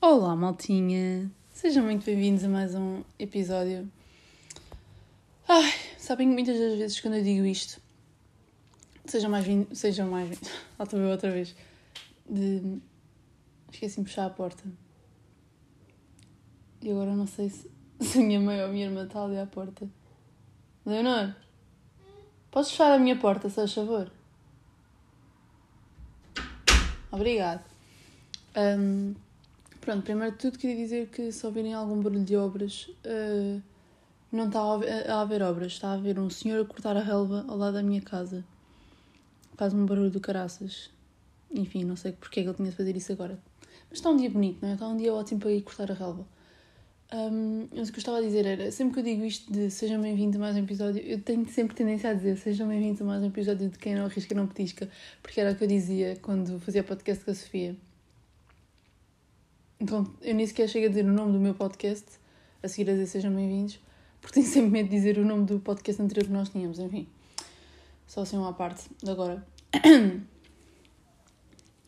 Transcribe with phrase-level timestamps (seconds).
[0.00, 1.30] Olá, maltinha!
[1.50, 3.86] Sejam muito bem-vindos a mais um episódio.
[5.46, 7.78] Ai, sabem que muitas das vezes quando eu digo isto,
[9.04, 10.48] sejam mais vindos, sejam mais vindos,
[10.78, 11.54] lá estou eu outra vez,
[12.26, 12.80] de
[13.70, 14.64] esqueci-me de fechar a porta.
[16.80, 17.70] E agora não sei se,
[18.00, 19.86] se a minha mãe ou a minha irmã está ali à porta.
[20.86, 21.34] Leonor,
[22.50, 24.10] podes fechar a minha porta, se faz favor?
[27.12, 27.64] Obrigado.
[28.56, 29.14] Um,
[29.80, 33.62] pronto, primeiro de tudo queria dizer que se ouvirem algum barulho de obras, uh,
[34.30, 37.00] não está a haver, a haver obras, está a haver um senhor a cortar a
[37.00, 38.44] relva ao lado da minha casa.
[39.56, 40.90] Faz um barulho do caraças.
[41.50, 43.38] Enfim, não sei porque é que ele tinha de fazer isso agora.
[43.88, 44.74] Mas está um dia bonito, não é?
[44.74, 46.24] Está um dia ótimo para ir cortar a relva.
[47.12, 49.68] Um, mas o que eu estava a dizer era, sempre que eu digo isto de
[49.68, 53.04] sejam bem-vindos a mais um episódio, eu tenho sempre tendência a dizer sejam bem-vindos a
[53.04, 54.88] mais um episódio de quem não arrisca não petisca,
[55.20, 57.76] porque era o que eu dizia quando fazia podcast com a Sofia.
[59.80, 62.06] Então, eu nem sequer chego a dizer o nome do meu podcast,
[62.62, 63.80] a seguir a dizer sejam bem-vindos,
[64.20, 67.08] porque tenho sempre medo de dizer o nome do podcast anterior que nós tínhamos, enfim.
[68.06, 69.44] Só assim uma parte de agora.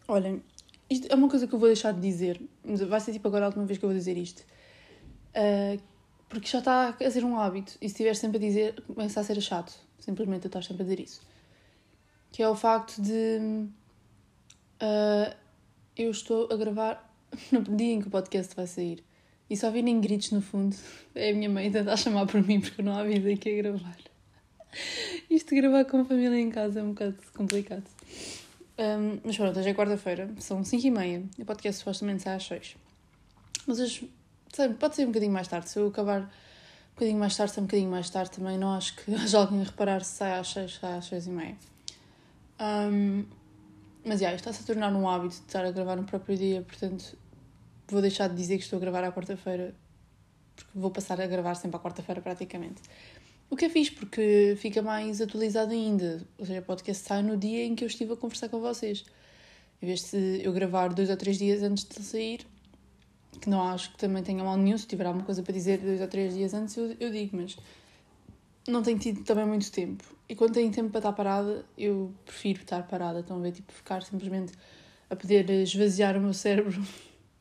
[0.09, 0.43] Olhem,
[0.91, 2.41] isto é uma coisa que eu vou deixar de dizer,
[2.89, 4.51] vai ser tipo agora a última vez que eu vou dizer isto.
[5.35, 5.81] Uh,
[6.29, 7.73] porque já está a ser um hábito.
[7.81, 9.73] E se estiver sempre a dizer, começa a ser chato.
[9.99, 11.21] Simplesmente estar sempre a dizer isso.
[12.31, 13.69] Que é o facto de.
[14.81, 15.35] Uh,
[15.97, 17.15] eu estou a gravar
[17.53, 19.05] no dia em que o podcast vai sair.
[19.51, 20.75] E só virem gritos no fundo.
[21.15, 23.99] É a minha mãe tentar chamar por mim porque não há vida aqui a gravar.
[25.29, 27.85] Isto gravar com a família em casa é um bocado complicado.
[28.79, 31.23] Um, mas pronto, hoje é quarta-feira, são 5 e meia.
[31.39, 32.77] O podcast supostamente sai às 6.
[33.67, 34.11] Mas hoje
[34.79, 35.69] pode ser um bocadinho mais tarde.
[35.69, 38.59] Se eu acabar um bocadinho mais tarde, sai um bocadinho mais tarde também.
[38.59, 41.31] Não acho que haja alguém a reparar se sai às 6, sai às 6 e
[41.31, 41.57] meia.
[42.61, 43.25] Um,
[44.05, 46.63] mas, já, yeah, está-se a tornar um hábito de estar a gravar no próprio dia,
[46.63, 47.17] portanto,
[47.87, 49.75] vou deixar de dizer que estou a gravar à quarta-feira,
[50.57, 52.83] porque vou passar a gravar sempre à quarta-feira praticamente.
[53.49, 56.27] O que é fixe, porque fica mais atualizado ainda.
[56.39, 59.05] Ou seja, o podcast sai no dia em que eu estive a conversar com vocês.
[59.81, 62.47] Em vez de eu gravar dois ou três dias antes de sair,
[63.41, 64.79] que não acho que também tenha mal nenhum.
[64.79, 67.57] Se tiver alguma coisa para dizer dois ou três dias antes, eu, eu digo, mas
[68.69, 70.05] não tenho tido também muito tempo.
[70.29, 73.21] E quando tenho tempo para estar parada, eu prefiro estar parada.
[73.21, 73.53] Estão a ver?
[73.53, 74.53] Tipo, ficar simplesmente
[75.11, 76.81] a poder esvaziar o meu cérebro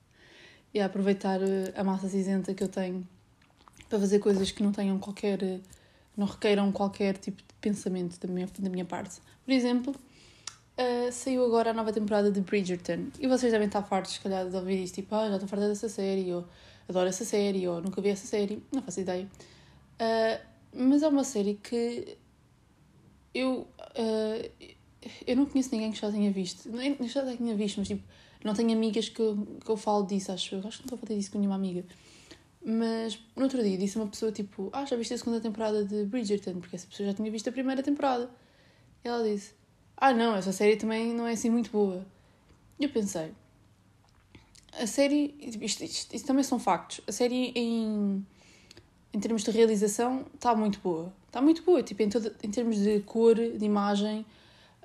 [0.73, 3.07] e a aproveitar eh, a massa cinzenta que eu tenho
[3.87, 5.41] para fazer coisas que não tenham qualquer.
[5.43, 5.59] Eh,
[6.17, 9.21] não requeiram qualquer tipo de pensamento da minha, da minha parte.
[9.45, 9.95] Por exemplo,
[10.77, 13.07] Uh, saiu agora a nova temporada de Bridgerton.
[13.19, 15.67] E vocês devem estar fartos, se calhar, de ouvir isso, tipo, ah, já estou farta
[15.67, 16.45] dessa série, ou
[16.87, 19.27] adoro essa série, ou nunca vi essa série, não faço ideia.
[19.99, 22.17] Uh, mas é uma série que
[23.33, 23.67] eu.
[23.97, 24.75] Uh,
[25.25, 26.69] eu não conheço ninguém que já tenha visto.
[26.69, 28.03] Nem já tenha visto, mas tipo,
[28.43, 29.23] não tenho amigas que
[29.63, 30.59] que eu falo disso, acho eu.
[30.59, 31.83] Acho que não estou a fazer disso com nenhuma amiga.
[32.63, 36.05] Mas no outro dia disse uma pessoa tipo, ah, já viste a segunda temporada de
[36.05, 36.59] Bridgerton?
[36.59, 38.29] Porque essa pessoa já tinha visto a primeira temporada.
[39.03, 39.53] E ela disse,
[40.01, 42.03] ah não, essa série também não é assim muito boa.
[42.79, 43.31] E eu pensei,
[44.73, 48.25] a série, isto, isto, isto, também são factos, a série em,
[49.13, 51.13] em termos de realização está muito boa.
[51.27, 54.25] Está muito boa, tipo, em, todo, em termos de cor, de imagem,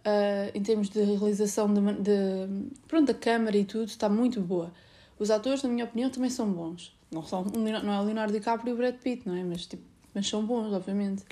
[0.01, 4.71] uh, em termos de realização de, de, pronto, da câmara e tudo, está muito boa.
[5.19, 6.95] Os atores, na minha opinião, também são bons.
[7.11, 9.43] Não, são, não é o Leonardo DiCaprio e o Brad Pitt, não é?
[9.43, 9.83] Mas, tipo,
[10.13, 11.25] mas são bons, obviamente.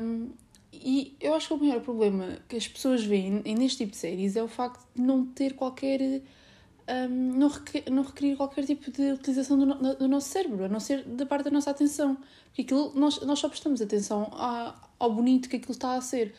[0.00, 0.30] Um,
[0.72, 4.36] e eu acho que o maior problema que as pessoas veem neste tipo de séries
[4.36, 6.22] é o facto de não ter qualquer.
[6.88, 10.80] Um, não, requer, não requerir qualquer tipo de utilização do, do, nosso cérebro, a não
[10.80, 12.16] ser da parte da nossa atenção.
[12.46, 16.34] Porque aquilo, nós, nós só prestamos atenção a, ao bonito que aquilo está a ser,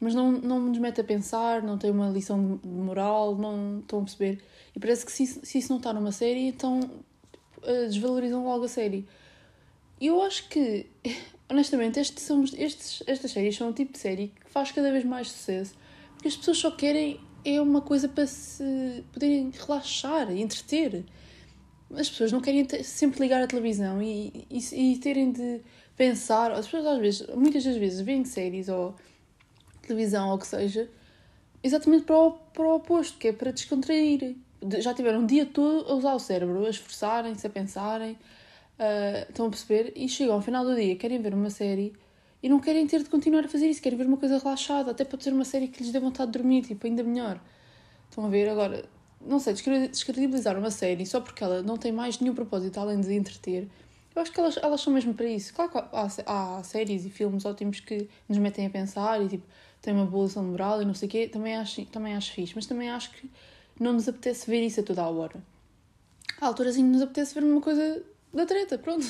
[0.00, 4.00] mas não, não nos mete a pensar, não tem uma lição de moral, não estão
[4.00, 4.42] a perceber.
[4.74, 6.80] E parece que se, se isso não está numa série, então
[7.58, 9.06] uh, desvalorizam logo a série.
[10.00, 10.86] Eu acho que
[11.48, 15.04] honestamente, estes são, estes, estas séries são o tipo de série que faz cada vez
[15.04, 15.74] mais sucesso
[16.16, 21.04] porque as pessoas só querem é uma coisa para se poderem relaxar entreter.
[21.94, 25.60] As pessoas não querem sempre ligar a televisão e, e, e, terem de
[25.96, 26.50] pensar.
[26.50, 28.96] As pessoas, às vezes, muitas das vezes, veem séries ou
[29.82, 30.90] televisão ou o que seja,
[31.62, 34.34] exatamente para o, para o oposto, que é para descontrair.
[34.80, 38.18] Já tiveram um dia todo a usar o cérebro, a esforçarem-se, a pensarem
[38.78, 39.92] Uh, estão a perceber?
[39.96, 41.94] E chegam ao final do dia, querem ver uma série
[42.42, 45.04] e não querem ter de continuar a fazer isso, querem ver uma coisa relaxada, até
[45.04, 47.40] pode ser uma série que lhes dê vontade de dormir, tipo, ainda melhor.
[48.08, 48.48] Estão a ver?
[48.48, 48.84] Agora,
[49.20, 53.12] não sei, descredibilizar uma série só porque ela não tem mais nenhum propósito além de
[53.14, 53.68] entreter,
[54.14, 55.52] Eu acho que elas, elas são mesmo para isso.
[55.54, 59.46] Claro que há, há séries e filmes ótimos que nos metem a pensar e tipo,
[59.82, 61.28] têm uma boa lição moral e não sei o quê.
[61.28, 63.30] Também acho, também acho fixe, mas também acho que
[63.80, 65.42] não nos apetece ver isso a toda a hora.
[66.40, 68.02] Há alturas em que nos apetece ver uma coisa
[68.36, 69.06] da treta, pronto.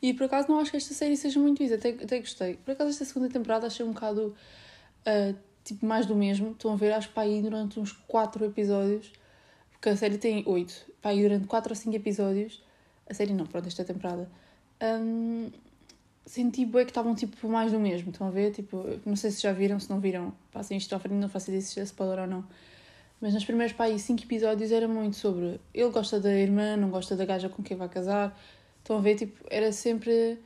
[0.00, 2.54] E por acaso não acho que esta série seja muito isso, até, até gostei.
[2.56, 4.34] Por acaso esta segunda temporada achei um bocado
[5.06, 6.52] uh, tipo mais do mesmo.
[6.52, 9.12] Estão a ver, acho que para aí durante uns 4 episódios,
[9.70, 12.62] porque a série tem 8, para aí durante 4 ou 5 episódios,
[13.08, 14.28] a série não, pronto, esta temporada.
[14.82, 15.50] Um,
[16.26, 18.52] senti bem que estavam tipo mais do mesmo, estão a ver?
[18.52, 21.50] Tipo, não sei se já viram, se não viram, passem isto à frente, não faço
[21.50, 22.44] ideia se é spoiler ou não.
[23.20, 27.14] Mas nos primeiros pá, cinco episódios era muito sobre ele gosta da irmã, não gosta
[27.14, 28.36] da gaja com quem vai casar.
[28.82, 30.38] Estão a ver, tipo, era sempre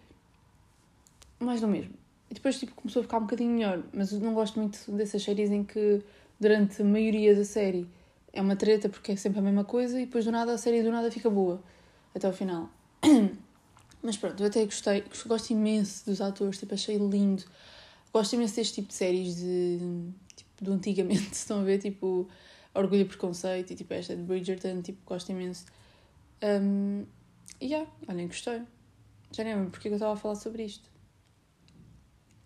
[1.40, 1.94] mais do mesmo.
[2.30, 5.22] E depois tipo, começou a ficar um bocadinho melhor, mas eu não gosto muito dessas
[5.22, 6.02] séries em que
[6.38, 7.88] durante a maioria da série
[8.32, 10.82] é uma treta porque é sempre a mesma coisa e depois do nada a série
[10.82, 11.62] do nada fica boa
[12.14, 12.68] até ao final.
[14.02, 17.44] Mas pronto, eu até gostei, gosto imenso dos atores, tipo, achei lindo.
[18.12, 19.78] Gosto imenso deste tipo de séries de,
[20.36, 22.28] tipo, do antigamente, estão a ver, tipo,
[22.74, 25.64] Orgulho e Preconceito e tipo esta de Bridgerton, tipo, gosto imenso.
[26.42, 27.04] Um,
[27.60, 28.62] e yeah, olhem, gostei.
[29.32, 30.88] Já nem lembro porque é eu estava a falar sobre isto.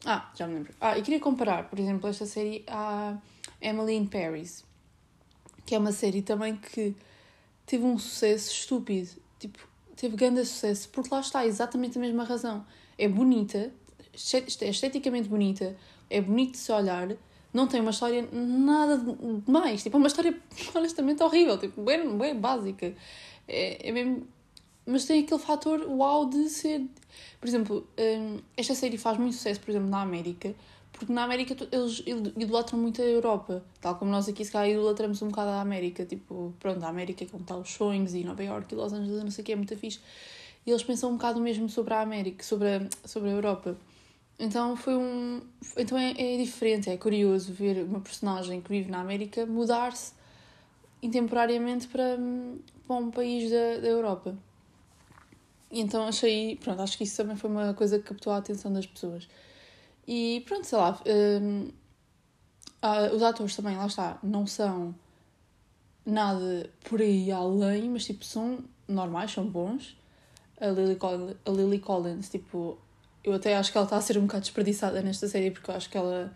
[0.05, 0.75] Ah, já me lembro.
[0.81, 3.19] Ah, e queria comparar, por exemplo, esta série à
[3.61, 4.65] Emily in Paris,
[5.67, 6.95] que é uma série também que
[7.67, 9.11] teve um sucesso estúpido.
[9.39, 9.59] Tipo,
[9.97, 12.65] teve grande sucesso, porque lá está, exatamente a mesma razão.
[12.97, 15.77] É bonita, é esteticamente bonita,
[16.09, 17.09] é bonito de se olhar,
[17.53, 18.99] não tem uma história nada
[19.45, 19.83] demais.
[19.83, 20.39] Tipo, é uma história
[20.75, 22.95] honestamente horrível, tipo, bem, bem básica.
[23.47, 24.27] É, é mesmo.
[24.91, 26.85] Mas tem aquele fator uau de ser.
[27.41, 30.53] Por exemplo, hum, esta série faz muito sucesso, por exemplo, na América,
[30.93, 32.03] porque na América eles
[32.37, 36.05] idolatram muito a Europa, tal como nós aqui se calhar idolatramos um bocado a América,
[36.05, 39.23] tipo, pronto, a América é como está os sonhos e Nova York e Los Angeles,
[39.23, 40.01] não sei o que, é muito fixe.
[40.67, 43.77] E eles pensam um bocado mesmo sobre a América, sobre a, sobre a Europa.
[44.41, 45.41] Então foi um.
[45.77, 50.13] Então é, é diferente, é curioso ver uma personagem que vive na América mudar-se
[51.01, 52.19] intemporariamente para,
[52.87, 54.37] para um país da, da Europa.
[55.71, 56.57] E então achei.
[56.57, 59.29] Pronto, acho que isso também foi uma coisa que captou a atenção das pessoas.
[60.07, 61.01] E pronto, sei lá.
[61.07, 61.69] Um,
[63.15, 64.95] os atores também, lá está, não são
[66.05, 69.97] nada por aí além, mas tipo, são normais, são bons.
[70.61, 72.79] A Lily, Collins, a Lily Collins, tipo,
[73.25, 75.75] eu até acho que ela está a ser um bocado desperdiçada nesta série porque eu
[75.75, 76.35] acho que ela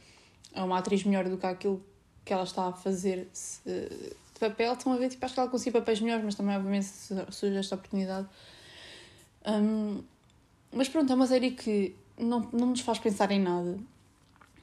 [0.55, 1.83] é uma atriz melhor do que aquilo
[2.25, 3.29] que ela está a fazer
[3.65, 4.73] de papel.
[4.73, 6.87] Estão a ver, tipo, acho que ela consegue papéis melhores, mas também, obviamente,
[7.31, 8.29] surge esta oportunidade.
[9.47, 10.03] Um,
[10.73, 13.79] mas pronto, é uma série que não, não nos faz pensar em nada.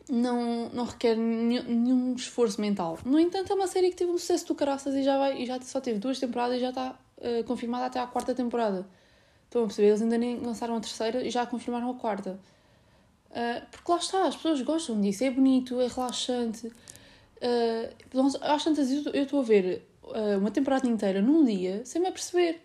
[0.10, 3.00] Não, não requer nenhum, esforço mental.
[3.06, 5.46] No entanto, é uma série que teve um sucesso do caraças e já, vai, e
[5.46, 8.86] já só teve duas temporadas e já está uh, confirmada até à quarta temporada.
[9.46, 9.90] Estão a perceber?
[9.90, 12.40] Eles ainda nem lançaram a terceira e já confirmaram a quarta.
[13.30, 16.68] Uh, porque lá está, as pessoas gostam disso, é bonito, é relaxante.
[16.68, 22.08] Uh, às tantas, eu estou a ver uh, uma temporada inteira num dia sem me
[22.08, 22.60] aperceber.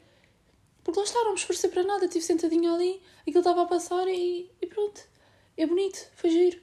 [0.87, 4.07] Porque lá está, não me esforcei para nada, estive sentadinha ali, aquilo estava a passar
[4.07, 5.03] e, e pronto.
[5.57, 6.61] É bonito, foi giro.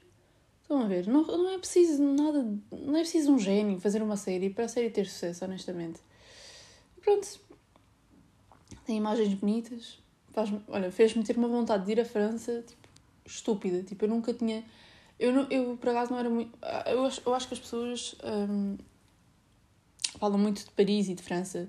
[0.61, 1.05] Estão a ver?
[1.07, 2.41] Não, não é preciso nada,
[2.71, 5.99] não é preciso um gênio fazer uma série para a série ter sucesso, honestamente.
[7.01, 7.27] Pronto.
[8.85, 9.99] Tem imagens bonitas,
[10.31, 12.87] faz olha, fez-me ter uma vontade de ir à França, tipo,
[13.25, 13.83] estúpida.
[13.83, 14.63] Tipo, eu nunca tinha.
[15.19, 16.57] Eu, eu por acaso, não era muito.
[16.85, 18.77] Eu acho, eu acho que as pessoas um,
[20.17, 21.67] falam muito de Paris e de França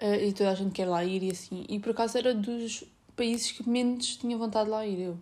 [0.00, 1.64] uh, e toda a gente quer lá ir e assim.
[1.68, 2.84] E por acaso era dos
[3.16, 5.18] países que menos tinha vontade de lá ir eu.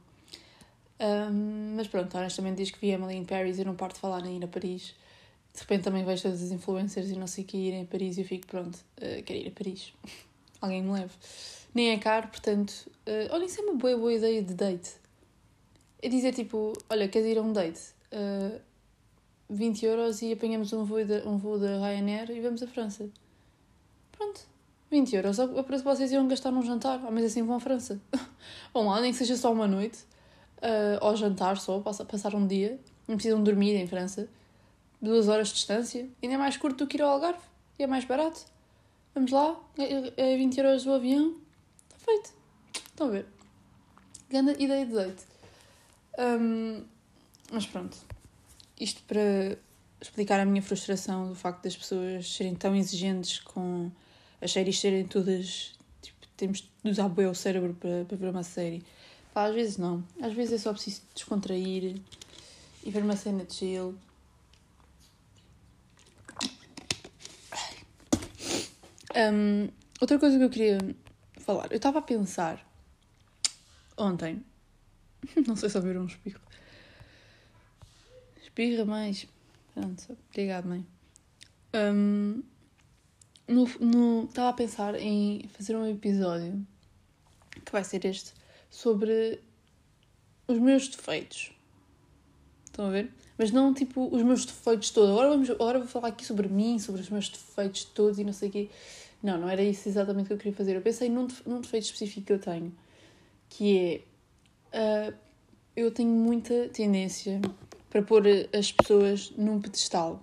[1.00, 4.24] Um, mas pronto, honestamente, diz que vi Emily em Paris e não paro de falar
[4.26, 4.94] em ir a Paris.
[5.52, 8.16] De repente também vejo todas as influencers e não sei o que irem a Paris
[8.16, 9.92] e eu fico, pronto, uh, quero ir a Paris.
[10.60, 11.12] Alguém me leve
[11.74, 12.70] nem é caro, portanto,
[13.06, 14.92] uh, olha, isso é uma boa, boa ideia de date.
[16.00, 17.80] É dizer tipo, olha, queres ir a um date?
[18.12, 18.60] Uh, eh,
[19.48, 23.08] 20 euros e apanhamos um voo, de, um voo da Ryanair e vamos à França.
[24.10, 24.40] Pronto,
[24.92, 25.40] 20 euros.
[25.40, 28.00] A preço vocês iam gastar num jantar, mas assim vão à França.
[28.72, 29.98] vão lá, nem que seja só uma noite,
[30.58, 34.28] uh, ou jantar só, passar, um dia, não precisam dormir em França.
[35.00, 37.40] Duas horas de distância, ainda é mais curto do que ir ao Algarve,
[37.78, 38.44] e é mais barato.
[39.14, 39.58] Vamos lá,
[40.16, 41.34] é 20 é euros o avião,
[42.04, 42.32] Feito.
[42.74, 43.26] Estão a ver?
[44.28, 45.24] Grande ideia de date.
[46.18, 46.84] Um,
[47.52, 47.96] mas pronto.
[48.78, 49.56] Isto para
[50.00, 53.90] explicar a minha frustração do facto das pessoas serem tão exigentes com
[54.42, 55.72] as séries serem todas.
[56.02, 58.82] Tipo, temos de usar bem o cérebro para, para ver uma série.
[59.32, 60.04] Pá, às vezes não.
[60.20, 61.96] Às vezes é só preciso descontrair
[62.84, 63.94] e ver uma cena de chill.
[69.14, 69.68] Um,
[70.00, 70.78] outra coisa que eu queria
[71.38, 71.70] falar.
[71.70, 72.66] Eu estava a pensar
[73.96, 74.44] Ontem.
[75.46, 76.40] Não sei se ouviram um espirro.
[78.42, 79.26] Espirra mais.
[79.74, 80.86] Pronto, obrigado, mãe.
[81.74, 82.42] Um,
[83.46, 86.66] no, no, estava a pensar em fazer um episódio
[87.64, 88.32] que vai ser este
[88.70, 89.40] sobre
[90.48, 91.52] os meus defeitos.
[92.64, 93.12] Estão a ver?
[93.36, 95.10] Mas não tipo os meus defeitos todos.
[95.10, 98.32] Agora, vamos, agora vou falar aqui sobre mim, sobre os meus defeitos todos e não
[98.32, 98.70] sei o quê.
[99.22, 100.76] Não, não era isso exatamente que eu queria fazer.
[100.76, 102.74] Eu pensei num, num defeito específico que eu tenho,
[103.48, 104.02] que
[104.72, 105.10] é.
[105.10, 105.14] Uh,
[105.74, 107.40] eu tenho muita tendência
[107.88, 110.20] para pôr as pessoas num pedestal.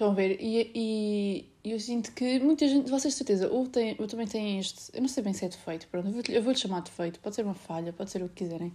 [0.00, 0.38] Estão a ver?
[0.40, 4.58] E, e eu sinto que muita gente, vocês de certeza, ou, tem, ou também têm
[4.58, 4.90] este.
[4.94, 7.44] Eu não sei bem se é defeito, pronto, eu vou-lhe vou chamar defeito, pode ser
[7.44, 8.72] uma falha, pode ser o que quiserem.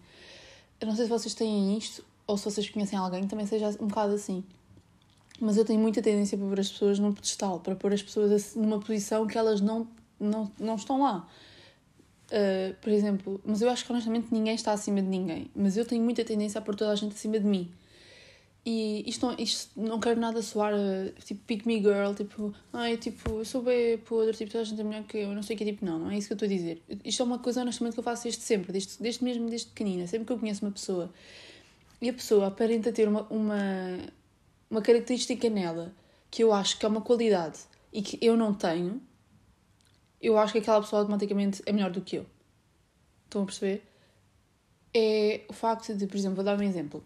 [0.80, 3.88] Eu não sei se vocês têm isto ou se vocês conhecem alguém também seja um
[3.88, 4.44] bocado assim.
[5.42, 8.56] Mas eu tenho muita tendência para pôr as pessoas num pedestal, para pôr as pessoas
[8.56, 9.88] numa posição que elas não,
[10.20, 11.28] não, não estão lá.
[12.28, 15.50] Uh, por exemplo, mas eu acho que honestamente ninguém está acima de ninguém.
[15.56, 17.72] Mas eu tenho muita tendência a pôr toda a gente acima de mim.
[18.66, 22.98] E isto não, isto não quero nada soar uh, tipo pick me girl, tipo, ai,
[22.98, 25.56] tipo, eu sou bem podre, tipo, toda a gente é melhor que eu, não sei
[25.56, 26.82] o que, tipo, não, não é isso que eu estou a dizer.
[27.04, 30.08] Isto é uma coisa honestamente que eu faço desde sempre, desde, desde mesmo desde pequenina,
[30.08, 31.14] sempre que eu conheço uma pessoa
[32.02, 33.58] e a pessoa aparenta ter uma, uma,
[34.70, 35.94] uma característica nela
[36.30, 37.60] que eu acho que é uma qualidade
[37.92, 39.02] e que eu não tenho,
[40.22, 42.26] eu acho que aquela pessoa automaticamente é melhor do que eu.
[43.26, 43.84] Estão a perceber?
[44.94, 47.04] É o facto de, por exemplo, vou dar um exemplo.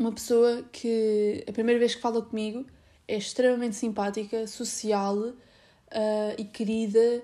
[0.00, 2.64] Uma pessoa que a primeira vez que fala comigo
[3.06, 5.34] é extremamente simpática, social uh,
[6.38, 7.22] e querida.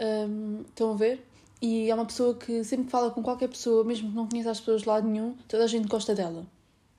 [0.00, 1.26] Um, estão a ver?
[1.60, 4.52] E é uma pessoa que sempre que fala com qualquer pessoa, mesmo que não conheça
[4.52, 6.46] as pessoas de lado nenhum, toda a gente gosta dela.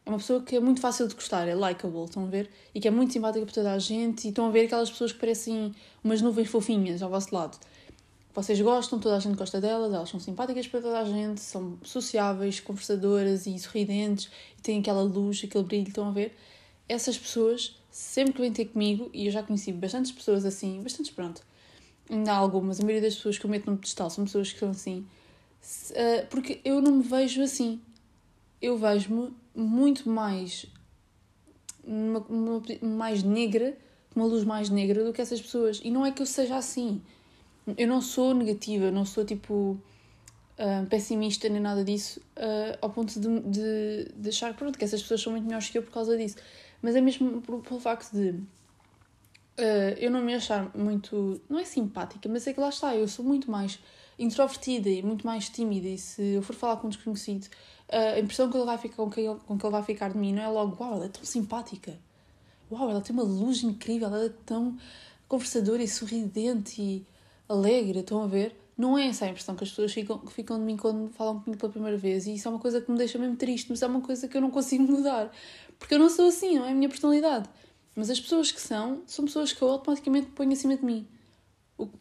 [0.05, 2.49] É uma pessoa que é muito fácil de gostar, é likable, estão a ver?
[2.73, 4.25] E que é muito simpática por toda a gente.
[4.25, 7.57] E estão a ver aquelas pessoas que parecem umas nuvens fofinhas ao vosso lado.
[8.35, 11.77] Vocês gostam, toda a gente gosta delas, elas são simpáticas para toda a gente, são
[11.81, 16.35] sociáveis, conversadoras e sorridentes e têm aquela luz, aquele brilho, estão a ver?
[16.87, 21.11] Essas pessoas, sempre que vêm ter comigo, e eu já conheci bastantes pessoas assim, bastantes
[21.11, 21.41] pronto,
[22.09, 24.59] ainda há algumas, a maioria das pessoas que eu meto no pedestal são pessoas que
[24.59, 25.07] são assim,
[25.91, 27.79] uh, porque eu não me vejo assim.
[28.61, 30.65] Eu vejo-me muito mais.
[31.83, 33.77] Uma, uma, mais negra,
[34.15, 35.79] uma luz mais negra do que essas pessoas.
[35.83, 37.01] E não é que eu seja assim.
[37.77, 39.77] Eu não sou negativa, não sou tipo.
[40.57, 45.01] Uh, pessimista nem nada disso, uh, ao ponto de, de, de achar pronto, que essas
[45.01, 46.37] pessoas são muito melhores que eu por causa disso.
[46.81, 51.41] Mas é mesmo pelo facto de uh, eu não me achar muito.
[51.49, 53.79] Não é simpática, mas é que lá está, eu sou muito mais
[54.17, 55.89] introvertida e muito mais tímida.
[55.89, 57.49] E se eu for falar com um desconhecido,
[57.89, 60.17] a impressão que ele vai ficar, com, que ele, com que ele vai ficar de
[60.17, 61.99] mim não é logo, uau, ela é tão simpática.
[62.71, 64.77] Uau, ela tem uma luz incrível, ela é tão
[65.27, 67.05] conversadora e sorridente e
[67.47, 67.99] alegre.
[67.99, 68.55] Estão a ver?
[68.77, 71.59] Não é essa a impressão que as pessoas ficam, ficam de mim quando falam comigo
[71.59, 72.27] pela primeira vez.
[72.27, 74.35] E isso é uma coisa que me deixa mesmo triste, mas é uma coisa que
[74.35, 75.31] eu não consigo mudar.
[75.79, 77.49] Porque eu não sou assim, não é a minha personalidade.
[77.95, 81.07] Mas as pessoas que são, são pessoas que eu automaticamente ponho acima de mim.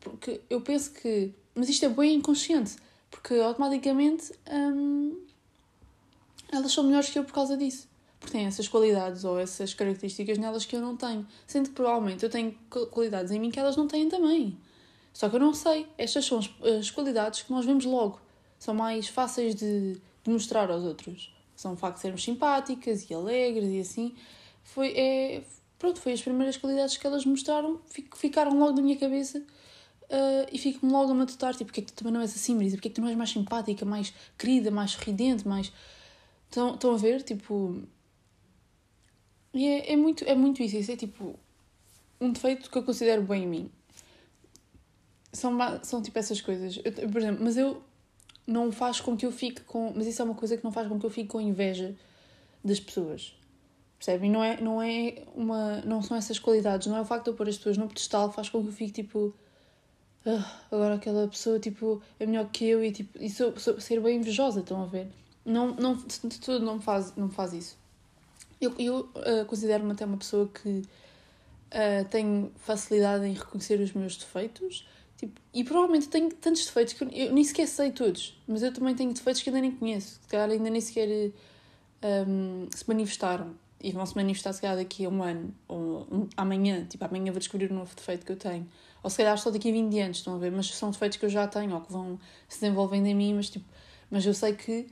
[0.00, 1.32] Porque eu penso que.
[1.54, 2.76] Mas isto é bem inconsciente.
[3.10, 5.16] Porque automaticamente hum,
[6.50, 7.88] elas são melhores que eu por causa disso.
[8.18, 11.26] Porque têm essas qualidades ou essas características nelas que eu não tenho.
[11.46, 12.52] Sendo que provavelmente eu tenho
[12.90, 14.58] qualidades em mim que elas não têm também.
[15.14, 15.86] Só que eu não sei.
[15.96, 18.20] Estas são as, as qualidades que nós vemos logo.
[18.58, 21.32] São mais fáceis de, de mostrar aos outros.
[21.54, 24.14] São o facto de sermos simpáticas e alegres e assim.
[24.64, 25.44] Foi, é,
[25.78, 27.80] pronto, foi as primeiras qualidades que elas mostraram,
[28.16, 31.92] ficaram logo na minha cabeça uh, e fico-me logo a matutar, tipo, porque é que
[31.92, 32.76] tu também não és assim, Marisa?
[32.76, 35.72] Porque é que tu não és mais simpática, mais querida, mais sorridente, mais...
[36.48, 37.22] Estão, estão a ver?
[37.22, 37.82] Tipo...
[39.52, 41.38] E é, é, muito, é muito isso, isso é tipo
[42.20, 43.70] um defeito que eu considero bem em mim.
[45.34, 46.80] São, são tipo essas coisas.
[46.82, 47.82] Eu, por exemplo, mas eu
[48.46, 49.92] não faz com que eu fique com.
[49.94, 51.94] Mas isso é uma coisa que não faz com que eu fique com inveja
[52.64, 53.34] das pessoas.
[53.98, 54.30] Percebem?
[54.30, 55.80] Não é, não é uma.
[55.82, 58.32] Não são essas qualidades, não é o facto de eu pôr as pessoas no pedestal
[58.32, 59.34] faz com que eu fique tipo.
[60.26, 64.00] Ah, agora aquela pessoa tipo, é melhor que eu e, tipo, e sou, sou, ser
[64.00, 65.08] bem invejosa, estão a ver?
[65.44, 67.76] Não, não, de tudo não me faz, não faz isso.
[68.58, 74.16] Eu, eu uh, considero-me até uma pessoa que uh, tem facilidade em reconhecer os meus
[74.16, 78.62] defeitos tipo, e provavelmente tenho tantos defeitos que eu, eu, nem sequer sei todos, mas
[78.62, 81.32] eu também tenho defeitos que ainda nem conheço, que ainda nem sequer
[82.26, 83.54] um, se manifestaram.
[83.82, 87.30] E vão se manifestar se calhar daqui a um ano ou um, amanhã, tipo amanhã
[87.30, 88.66] vou descobrir um novo defeito que eu tenho,
[89.02, 91.26] ou se calhar só daqui a 20 anos, estão a ver, mas são defeitos que
[91.26, 92.18] eu já tenho ou que vão
[92.48, 93.66] se desenvolvendo em mim, mas tipo,
[94.10, 94.86] mas eu sei que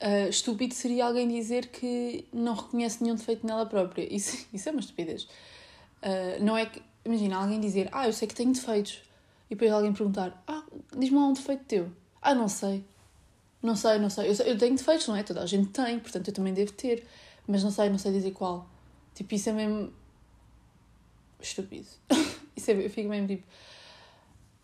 [0.00, 4.72] uh, estúpido seria alguém dizer que não reconhece nenhum defeito nela própria, isso, isso é
[4.72, 5.24] uma estupidez.
[5.24, 9.02] Uh, não é que, imagina, alguém dizer, ah, eu sei que tenho defeitos,
[9.50, 10.64] e depois alguém perguntar: Ah,
[10.96, 11.92] diz-me lá um defeito teu.
[12.22, 12.84] Ah, não sei.
[13.60, 14.30] Não sei, não sei.
[14.30, 15.22] Eu, sei, eu tenho defeitos, não é?
[15.24, 17.04] Toda a gente tem, portanto eu também devo ter.
[17.46, 18.68] Mas não sei, não sei dizer qual.
[19.14, 19.92] Tipo, isso é mesmo.
[21.40, 21.88] estúpido.
[22.56, 23.42] isso é, eu fico mesmo tipo.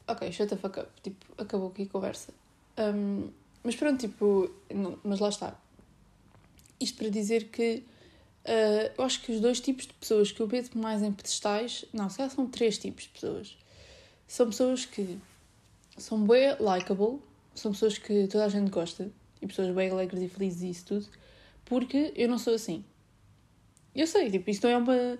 [0.06, 0.88] Ok, shut the fuck up.
[1.02, 2.32] Tipo, acabou aqui a conversa.
[2.78, 3.28] Um,
[3.64, 4.48] mas pronto, tipo.
[4.72, 5.58] Não, mas lá está.
[6.78, 7.82] Isto para dizer que.
[8.44, 11.84] Uh, eu acho que os dois tipos de pessoas que eu meto mais em pedestais.
[11.92, 13.58] Não, se calhar são três tipos de pessoas.
[14.26, 15.18] São pessoas que
[15.96, 17.20] são bem likable,
[17.54, 20.84] são pessoas que toda a gente gosta e pessoas bem alegres e felizes e isso
[20.86, 21.06] tudo,
[21.64, 22.84] porque eu não sou assim.
[23.94, 25.18] Eu sei, tipo, isso não é uma.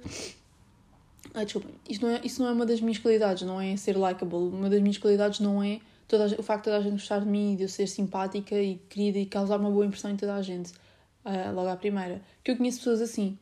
[1.35, 3.97] Ah, desculpa, isso não, é, isso não é uma das minhas qualidades, não é ser
[3.97, 4.37] likable.
[4.37, 7.27] Uma das minhas qualidades não é toda o facto de toda a gente gostar de
[7.27, 10.43] mim, de eu ser simpática e querida e causar uma boa impressão em toda a
[10.43, 10.73] gente,
[11.25, 12.23] uh, logo à primeira.
[12.45, 13.39] Que eu conheço pessoas assim.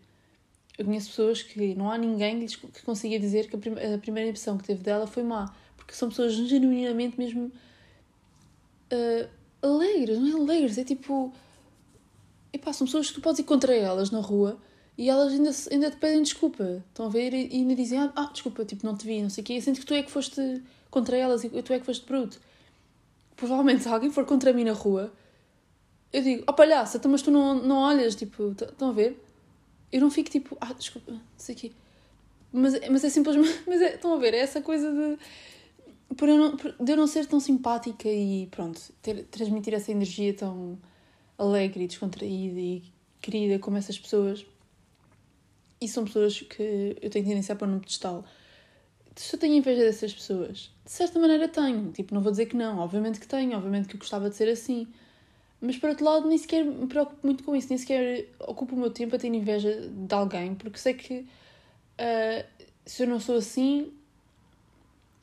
[0.76, 4.28] Eu conheço pessoas que não há ninguém que consiga dizer que a, prim a primeira
[4.28, 7.52] impressão que teve dela foi má, porque são pessoas genuinamente mesmo
[8.92, 9.28] uh,
[9.62, 11.32] alegres, não é alegres, é tipo.
[12.52, 14.58] Epá, são pessoas que tu podes ir contra elas na rua
[14.96, 16.82] e elas ainda, ainda te pedem desculpa.
[16.88, 17.32] Estão a ver?
[17.34, 19.54] E ainda dizem: Ah, ah desculpa, tipo, não te vi, não sei o quê.
[19.54, 22.40] Eu sinto que tu é que foste contra elas e tu é que foste bruto.
[23.36, 25.12] Provavelmente, se alguém for contra mim na rua,
[26.12, 29.23] eu digo: Oh palhaça, então, mas tu não, não olhas, tipo, estão a ver?
[29.94, 31.72] Eu não fico tipo: Ah, desculpa, não sei o quê.
[32.52, 33.62] Mas, mas é simplesmente.
[33.64, 34.34] Mas é, estão a ver?
[34.34, 35.16] É essa coisa de
[36.16, 39.92] por eu não, por, de eu não ser tão simpática e pronto, ter, transmitir essa
[39.92, 40.76] energia tão
[41.38, 42.82] alegre e descontraída e
[43.20, 44.44] querida como essas pessoas.
[45.80, 48.24] E são pessoas que eu tenho tendência a pôr no pedestal.
[49.14, 51.92] Se eu tenho inveja dessas pessoas, de certa maneira tenho.
[51.92, 54.48] Tipo, não vou dizer que não, obviamente que tenho, obviamente que eu gostava de ser
[54.48, 54.88] assim.
[55.64, 58.78] Mas por outro lado, nem sequer me preocupo muito com isso, nem sequer ocupo o
[58.78, 63.36] meu tempo a ter inveja de alguém, porque sei que uh, se eu não sou
[63.36, 63.92] assim,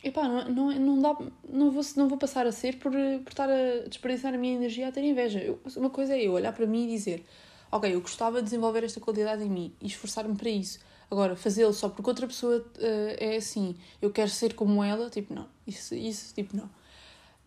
[0.04, 1.18] epá, não, não, não, dá,
[1.48, 4.88] não, vou, não vou passar a ser por, por estar a desperdiçar a minha energia
[4.88, 5.40] a ter inveja.
[5.40, 7.24] Eu, uma coisa é eu olhar para mim e dizer,
[7.72, 10.80] ok, eu gostava de desenvolver esta qualidade em mim e esforçar-me para isso.
[11.10, 15.34] Agora, fazê-lo só porque outra pessoa uh, é assim, eu quero ser como ela, tipo,
[15.34, 15.48] não.
[15.68, 16.70] Isso, isso tipo, não.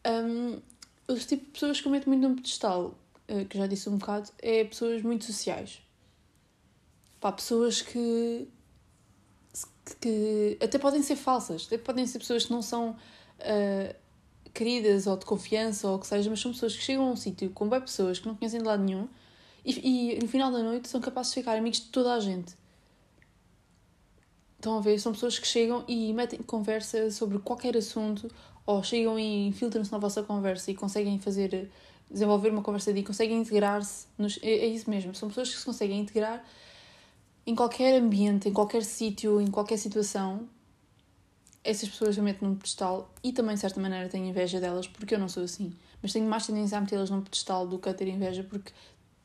[0.07, 0.61] Um,
[1.08, 3.98] os tipo de pessoas que eu meto muito no pedestal, uh, que já disse um
[3.98, 5.80] bocado, é pessoas muito sociais.
[7.20, 8.48] Pá, pessoas que
[10.00, 13.94] que até podem ser falsas, até podem ser pessoas que não são uh,
[14.52, 17.16] queridas ou de confiança ou o que seja, mas são pessoas que chegam a um
[17.16, 19.08] sítio com bem pessoas que não conhecem de lado nenhum
[19.64, 22.54] e, e no final da noite são capazes de ficar amigos de toda a gente.
[24.56, 24.98] Estão a ver?
[24.98, 28.30] São pessoas que chegam e metem conversa sobre qualquer assunto
[28.66, 31.70] ou chegam e infiltram-se na vossa conversa e conseguem fazer,
[32.11, 34.07] desenvolver uma conversa e conseguem integrar-se.
[34.42, 36.44] É, é isso mesmo, são pessoas que se conseguem integrar
[37.46, 40.48] em qualquer ambiente, em qualquer sítio, em qualquer situação,
[41.62, 45.14] essas pessoas eu meto num pedestal e também, de certa maneira, tenho inveja delas porque
[45.14, 45.72] eu não sou assim.
[46.03, 48.72] Mas tenho mais tendência a metê-las num pedestal do que a ter inveja porque,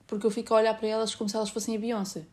[0.08, 2.26] porque eu fico a olhar para elas como se elas fossem a Beyoncé.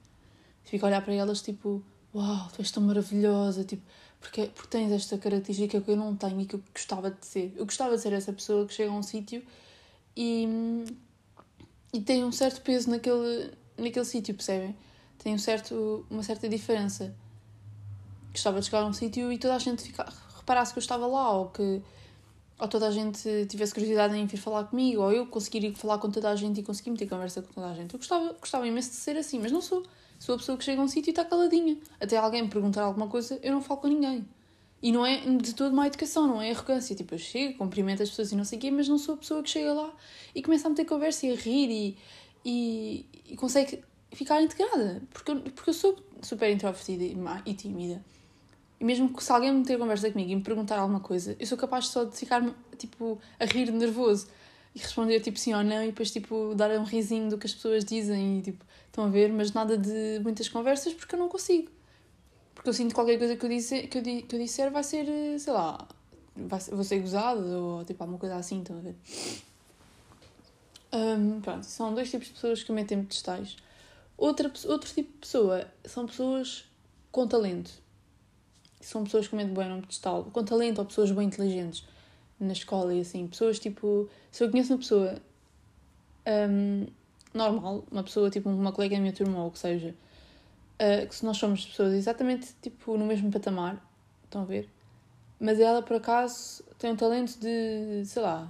[0.65, 1.83] Fico a olhar para elas tipo,
[2.15, 3.83] uau, tu és tão maravilhosa, tipo,
[4.27, 7.55] porque, porque tens esta característica que eu não tenho e que eu gostava de ser.
[7.57, 9.43] Eu gostava de ser essa pessoa que chega a um sítio
[10.17, 10.49] e,
[11.93, 14.77] e tem um certo peso naquele, naquele sítio, percebem?
[15.19, 17.15] tem um certo, uma certa diferença.
[18.31, 21.07] Gostava de chegar a um sítio e toda a gente ficar, reparasse que eu estava
[21.07, 21.83] lá, ou que
[22.59, 25.99] ou toda a gente tivesse curiosidade em vir falar comigo, ou eu conseguir ir falar
[25.99, 27.93] com toda a gente e conseguir meter conversa com toda a gente.
[27.93, 29.83] Eu gostava, gostava imenso de ser assim, mas não sou.
[30.19, 31.77] Sou a pessoa que chega a um sítio e está caladinha.
[32.01, 34.27] Até alguém me perguntar alguma coisa, eu não falo com ninguém.
[34.83, 36.95] E não é de toda má educação, não é arrogância.
[36.95, 39.19] Tipo, eu chego, cumprimento as pessoas e não sei o quê, mas não sou a
[39.19, 39.93] pessoa que chega lá
[40.35, 41.99] e começa a meter conversa e a rir e,
[42.45, 45.03] e, e consegue ficar integrada.
[45.13, 48.05] Porque porque eu sou super introvertida e, e tímida.
[48.79, 51.47] E mesmo que se alguém me ter conversa comigo e me perguntar alguma coisa, eu
[51.47, 52.43] sou capaz só de ficar,
[52.77, 54.29] tipo, a rir nervoso.
[54.77, 57.55] E responder, tipo, sim ou não, e depois, tipo, dar um risinho do que as
[57.55, 61.31] pessoas dizem e, tipo, estão a ver, mas nada de muitas conversas porque eu não
[61.31, 61.71] consigo.
[62.55, 64.85] Porque eu sinto que qualquer coisa que eu, disse, que eu, que eu disser vai
[64.85, 65.07] ser,
[65.41, 65.89] sei lá,
[66.37, 68.95] vai vou ser gozado ou, tipo, alguma coisa assim, estão a ver?
[70.93, 73.57] Um, pronto, são dois tipos de pessoas que metem pedestais.
[74.15, 76.67] Outra, outro tipo de pessoa são pessoas
[77.11, 77.71] com talento.
[78.83, 80.25] São pessoas com medo bem no pedestal.
[80.25, 81.83] Com talento ou pessoas bem inteligentes
[82.39, 83.27] na escola e assim.
[83.27, 84.09] Pessoas tipo.
[84.31, 85.21] Se eu conheço uma pessoa
[86.27, 86.87] um,
[87.33, 89.95] normal, uma pessoa tipo uma colega da minha turma ou o que seja,
[90.81, 93.81] uh, que se nós somos pessoas exatamente tipo no mesmo patamar,
[94.25, 94.69] estão a ver?
[95.39, 98.05] Mas ela por acaso tem um talento de.
[98.05, 98.49] sei lá.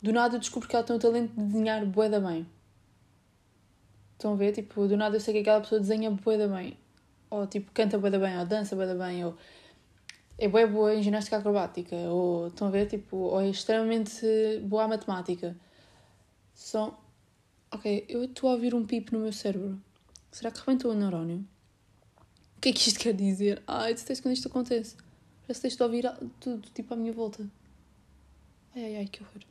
[0.00, 2.46] Do nada eu descubro que ela tem um talento de desenhar bué da bem.
[4.14, 4.52] Estão a ver?
[4.52, 6.76] Tipo, do nada eu sei que aquela pessoa desenha bué da bem.
[7.30, 9.36] Ou tipo, canta bué da bem, ou dança bué da bem, ou
[10.38, 14.26] é boa, boa em ginástica acrobática, ou estão a ver, tipo, ou é extremamente
[14.64, 15.56] boa a matemática.
[16.54, 16.96] São.
[17.70, 19.80] Ok, eu estou a ouvir um pipo no meu cérebro.
[20.30, 21.46] Será que rebentou o neurónio?
[22.56, 23.62] O que é que isto quer dizer?
[23.66, 24.96] Ai, detesto quando isto acontece.
[25.46, 27.42] Parece que estou a ouvir tudo, tipo, à minha volta.
[28.74, 29.42] Ai, ai, ai, que horror.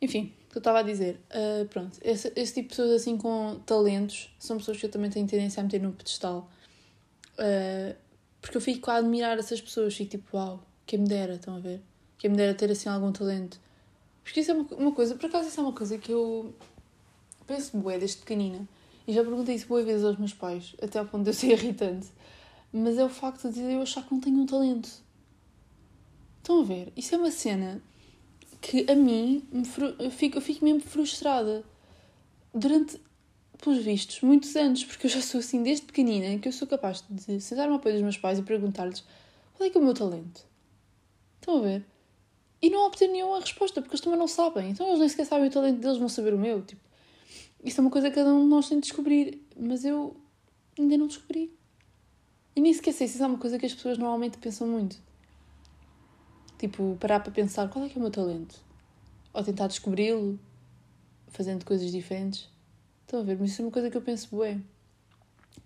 [0.00, 1.20] Enfim, o que eu estava a dizer.
[1.30, 5.10] Uh, pronto, esse, esse tipo de pessoas assim com talentos são pessoas que eu também
[5.10, 6.50] tenho tendência a meter no pedestal.
[7.34, 7.94] Uh,
[8.40, 11.60] porque eu fico a admirar essas pessoas, fico tipo, uau, quem me dera, estão a
[11.60, 11.80] ver?
[12.18, 13.60] Quem me dera ter assim algum talento.
[14.22, 16.54] Porque isso é uma, uma coisa, por acaso isso é uma coisa que eu
[17.46, 18.68] penso bué desde pequenina.
[19.06, 21.48] E já perguntei isso boas vezes aos meus pais, até ao ponto de eu ser
[21.52, 22.08] irritante.
[22.72, 24.88] Mas é o facto de eu achar que não tenho um talento.
[26.38, 26.92] Estão a ver?
[26.96, 27.82] Isso é uma cena
[28.60, 29.64] que a mim me
[29.98, 31.64] eu, fico, eu fico mesmo frustrada
[32.54, 33.00] durante,
[33.60, 37.04] pelos vistos, muitos anos, porque eu já sou assim desde pequenina que eu sou capaz
[37.08, 39.04] de sentar-me ao pé dos meus pais e perguntar-lhes
[39.54, 40.44] qual é que é o meu talento.
[41.40, 41.84] Estão a ver?
[42.62, 44.70] E não obter nenhuma resposta, porque eles também não sabem.
[44.70, 46.62] Então eles nem sequer sabem o talento deles, vão saber o meu.
[46.62, 46.80] Tipo,
[47.64, 50.16] isso é uma coisa que cada um de nós tem de descobrir, mas eu
[50.78, 51.52] ainda não descobri.
[52.54, 54.98] E nem sequer sei se isso é uma coisa que as pessoas normalmente pensam muito.
[56.58, 58.60] Tipo, parar para pensar qual é que é o meu talento.
[59.32, 60.38] Ou tentar descobri-lo
[61.28, 62.48] fazendo coisas diferentes.
[63.10, 63.36] Estão a ver?
[63.40, 64.64] Mas isso é uma coisa que eu penso bem.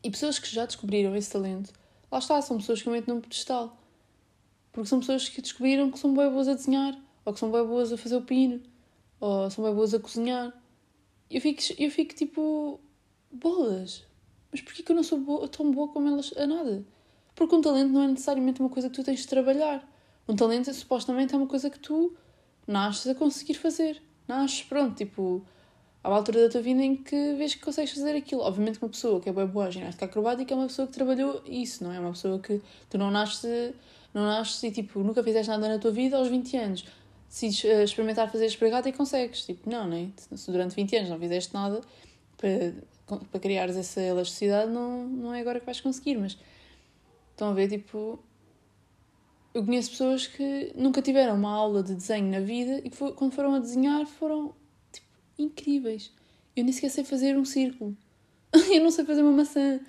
[0.02, 1.74] E pessoas que já descobriram esse talento,
[2.10, 3.76] lá está, são pessoas que eu meto num pedestal.
[4.72, 7.62] Porque são pessoas que descobriram que são bem boas a desenhar, ou que são bem
[7.66, 8.62] boas a fazer o pino,
[9.20, 10.58] ou são bem boas a cozinhar.
[11.30, 12.80] Eu fico, eu fico tipo,
[13.30, 14.06] bolas.
[14.50, 16.82] Mas porquê que eu não sou boa, tão boa como elas a nada?
[17.34, 19.86] Porque um talento não é necessariamente uma coisa que tu tens de trabalhar.
[20.26, 22.16] Um talento, supostamente, é uma coisa que tu
[22.66, 24.00] nasces a conseguir fazer.
[24.26, 25.44] Nasces, pronto, tipo,
[26.04, 28.42] há uma altura da tua vida em que vês que consegues fazer aquilo.
[28.42, 31.42] Obviamente que uma pessoa que é boa, boa ginástica acrobática é uma pessoa que trabalhou
[31.46, 31.98] isso, não é?
[31.98, 33.72] Uma pessoa que tu não nasces,
[34.12, 36.84] não nasces e, tipo, nunca fizeste nada na tua vida aos 20 anos.
[37.26, 39.46] Decides uh, experimentar fazer espregata e consegues.
[39.46, 40.08] Tipo, não, não é?
[40.36, 41.80] Se durante 20 anos não fizeste nada
[42.36, 42.74] para,
[43.30, 46.36] para criares essa elasticidade, não, não é agora que vais conseguir, mas
[47.30, 48.18] estão a ver, tipo,
[49.54, 53.32] eu conheço pessoas que nunca tiveram uma aula de desenho na vida e que quando
[53.32, 54.54] foram a desenhar foram
[55.38, 56.12] incríveis.
[56.56, 57.96] Eu nem sequer sei fazer um círculo.
[58.52, 59.80] eu não sei fazer uma maçã.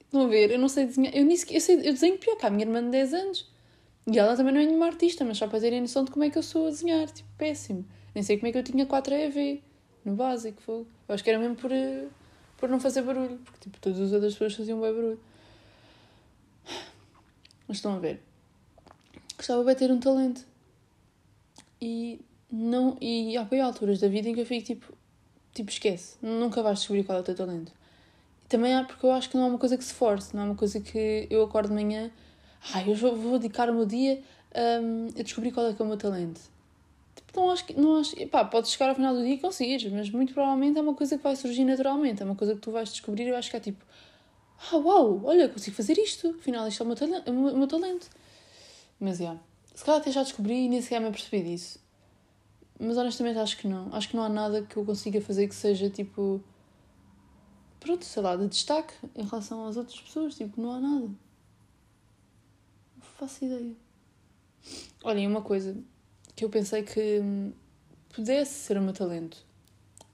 [0.00, 0.50] Estão a ver?
[0.50, 1.14] Eu não sei desenhar.
[1.14, 3.50] Eu, nem sequer, eu, sei, eu desenho pior que a minha irmã de 10 anos.
[4.06, 6.30] E ela também não é nenhuma artista, mas só para terem noção de como é
[6.30, 7.10] que eu sou a desenhar.
[7.10, 7.84] Tipo, péssimo.
[8.14, 9.62] Nem sei como é que eu tinha 4 EV
[10.04, 10.62] no básico.
[10.62, 10.86] Foi.
[11.08, 12.06] Eu acho que era mesmo por, eh,
[12.56, 13.38] por não fazer barulho.
[13.44, 15.20] Porque tipo, todas as outras pessoas faziam bem barulho.
[17.66, 18.22] Mas estão a ver?
[19.38, 20.44] gostava de ter um talento.
[21.80, 24.92] E não e há bem alturas da vida em que eu fico tipo,
[25.54, 27.72] tipo esquece, nunca vais descobrir qual é o teu talento.
[28.48, 30.46] Também há porque eu acho que não é uma coisa que se force, não é
[30.46, 32.10] uma coisa que eu acordo de manhã,
[32.72, 34.22] ai, ah, eu vou, vou dedicar o meu dia
[34.82, 36.40] um, a descobrir qual é que é o meu talento.
[37.14, 39.92] Tipo, não acho que, não acho, pá, podes chegar ao final do dia e conseguires,
[39.92, 42.70] mas muito provavelmente é uma coisa que vai surgir naturalmente, é uma coisa que tu
[42.70, 43.84] vais descobrir e que é tipo,
[44.72, 47.30] ah, uau, olha, consigo fazer isto, afinal isto é o meu talento.
[47.30, 48.08] O meu talento.
[48.98, 49.40] Mas, yeah.
[49.74, 51.78] Se calhar até já descobri e nem sequer me apercebi disso.
[52.78, 53.92] Mas honestamente acho que não.
[53.94, 56.42] Acho que não há nada que eu consiga fazer que seja tipo.
[57.80, 60.34] Pronto, sei lá, de destaque em relação às outras pessoas.
[60.34, 61.06] Tipo, não há nada.
[61.06, 61.16] Não
[63.18, 63.72] faço ideia.
[65.02, 65.76] Olhem, uma coisa
[66.34, 67.22] que eu pensei que
[68.14, 69.44] pudesse ser o meu talento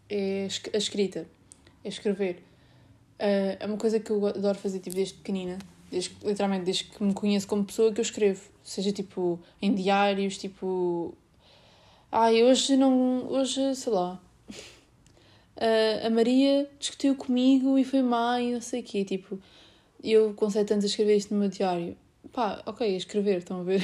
[0.09, 1.27] é a escrita.
[1.83, 2.43] É escrever.
[3.19, 5.59] Uh, é uma coisa que eu adoro fazer tipo, desde pequenina
[5.95, 8.43] desde, literalmente desde que me conheço como pessoa que eu escrevo.
[8.63, 11.15] Seja tipo em diários, tipo.
[12.17, 13.27] Ai, hoje não.
[13.29, 14.21] Hoje, sei lá.
[15.57, 19.05] A, a Maria discutiu comigo e foi má e não sei o quê.
[19.05, 19.37] Tipo,
[20.01, 21.97] eu sete anos a escrever isto no meu diário.
[22.33, 23.83] Pá, ok, escrever, estão a ver?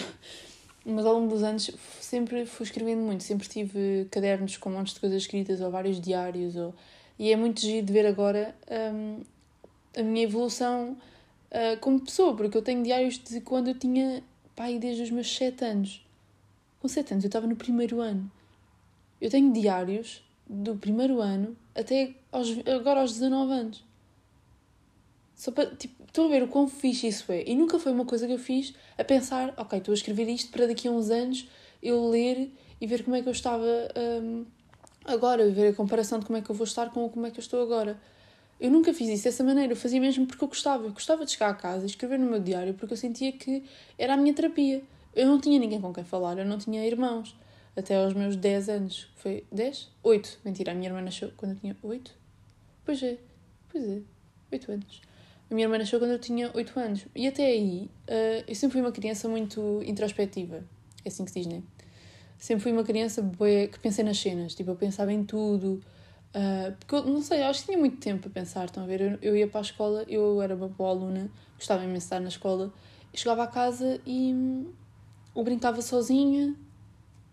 [0.86, 3.24] Mas ao longo dos anos sempre fui escrevendo muito.
[3.24, 6.54] Sempre tive cadernos com montes de coisas escritas ou vários diários.
[6.54, 6.72] Ou...
[7.18, 8.54] E é muito giro de ver agora
[8.94, 9.22] um,
[9.98, 10.96] a minha evolução
[11.50, 14.22] uh, como pessoa, porque eu tenho diários de quando eu tinha,
[14.54, 16.09] pai, desde os meus 7 anos.
[16.80, 18.30] Com 7 anos eu estava no primeiro ano.
[19.20, 23.84] Eu tenho diários do primeiro ano até aos, agora aos 19 anos.
[25.36, 27.44] Só para, tipo, estou a ver o quão fixe isso é.
[27.46, 30.50] E nunca foi uma coisa que eu fiz a pensar, ok, estou a escrever isto
[30.50, 31.48] para daqui a uns anos
[31.82, 33.64] eu ler e ver como é que eu estava
[34.22, 34.44] um,
[35.04, 37.38] agora, ver a comparação de como é que eu vou estar com como é que
[37.38, 37.98] eu estou agora.
[38.58, 40.84] Eu nunca fiz isso dessa maneira, eu fazia mesmo porque eu gostava.
[40.84, 43.64] Eu gostava de chegar a casa e escrever no meu diário porque eu sentia que
[43.96, 44.82] era a minha terapia.
[45.14, 47.36] Eu não tinha ninguém com quem falar, eu não tinha irmãos.
[47.76, 49.08] Até aos meus 10 anos.
[49.16, 49.90] Foi 10?
[50.02, 50.40] 8.
[50.44, 52.12] Mentira, a minha irmã nasceu quando eu tinha 8.
[52.84, 53.16] Pois é,
[53.70, 54.00] pois é,
[54.52, 55.02] 8 anos.
[55.50, 57.06] A minha irmã nasceu quando eu tinha 8 anos.
[57.14, 60.64] E até aí, uh, eu sempre fui uma criança muito introspectiva.
[61.04, 61.62] É assim que se diz, né?
[62.38, 63.22] Sempre fui uma criança
[63.72, 64.54] que pensei nas cenas.
[64.54, 65.82] Tipo, eu pensava em tudo.
[66.34, 68.64] Uh, porque eu não sei, eu acho que tinha muito tempo para pensar.
[68.66, 69.00] Estão a ver?
[69.00, 72.20] Eu, eu ia para a escola, eu era uma boa aluna, gostava imenso de estar
[72.20, 72.72] na escola.
[73.12, 74.70] Chegava a casa e hum,
[75.40, 76.54] ou brincava sozinha,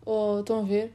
[0.05, 0.93] ou estão a ver?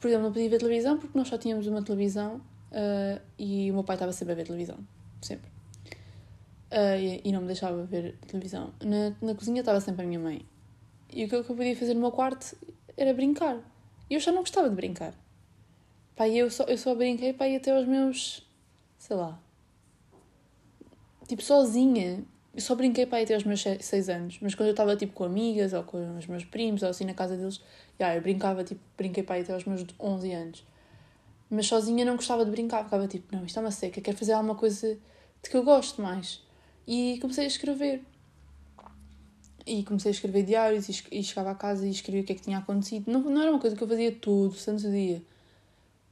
[0.00, 2.36] Por exemplo, não podia ver televisão porque nós só tínhamos uma televisão
[2.72, 4.78] uh, e o meu pai estava sempre a ver televisão.
[5.20, 5.50] Sempre.
[6.72, 8.72] Uh, e, e, não me deixava ver televisão.
[8.82, 10.46] Na, na cozinha estava sempre a minha mãe.
[11.12, 12.56] E o que eu podia fazer no meu quarto
[12.96, 13.58] era brincar.
[14.08, 15.14] E eu já não gostava de brincar.
[16.16, 18.42] Pai, eu só, eu só brinquei pai, até aos meus.
[18.98, 19.38] sei lá.
[21.28, 22.24] Tipo, sozinha.
[22.54, 24.38] Eu só brinquei pai, até aos meus 6 anos.
[24.40, 27.14] Mas quando eu estava tipo com amigas ou com os meus primos ou assim na
[27.14, 27.60] casa deles,
[27.98, 30.64] já, eu brincava, tipo, brinquei pai, até aos meus 11 anos.
[31.50, 34.32] Mas sozinha não gostava de brincar, ficava tipo, não, isto está uma seca, quero fazer
[34.32, 34.96] alguma coisa
[35.42, 36.40] de que eu gosto mais.
[36.86, 38.02] E comecei a escrever.
[39.66, 42.42] E comecei a escrever diários e chegava a casa e escrevia o que é que
[42.42, 43.10] tinha acontecido.
[43.10, 45.22] Não, não era uma coisa que eu fazia tudo, santo dia.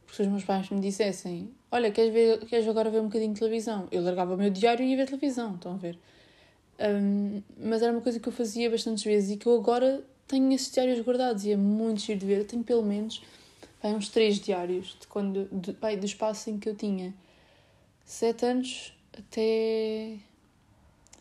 [0.05, 3.33] Porque se os meus pais me dissessem: Olha, queres, ver, queres agora ver um bocadinho
[3.33, 3.89] de televisão?
[3.93, 5.99] Eu largava o meu diário e ia ver televisão, estão a ver?
[6.81, 10.53] Um, mas era uma coisa que eu fazia bastantes vezes e que eu agora tenho
[10.53, 12.39] esses diários guardados e é muito giro de ver.
[12.39, 13.23] Eu tenho pelo menos
[13.85, 17.15] uns três diários de quando, de, vai, do espaço em que eu tinha
[18.05, 20.19] sete anos até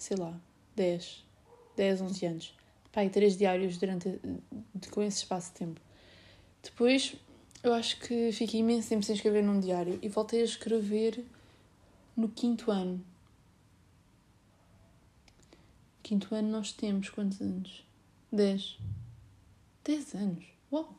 [0.01, 0.33] sei lá,
[0.75, 1.23] 10,
[1.77, 2.53] 10, 11 anos.
[2.91, 4.19] Pai, três diários durante,
[4.89, 5.79] com esse espaço de tempo.
[6.63, 7.15] Depois,
[7.63, 11.23] eu acho que fiquei imenso tempo sem escrever num diário e voltei a escrever
[12.17, 12.99] no quinto ano.
[16.11, 17.85] Quinto ano nós temos quantos anos?
[18.33, 18.77] 10.
[19.85, 20.43] 10 anos?
[20.69, 20.93] Uau!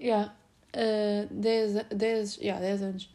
[0.00, 0.34] Yeah.
[0.74, 3.08] Uh, 10, 10, yeah, 10 anos.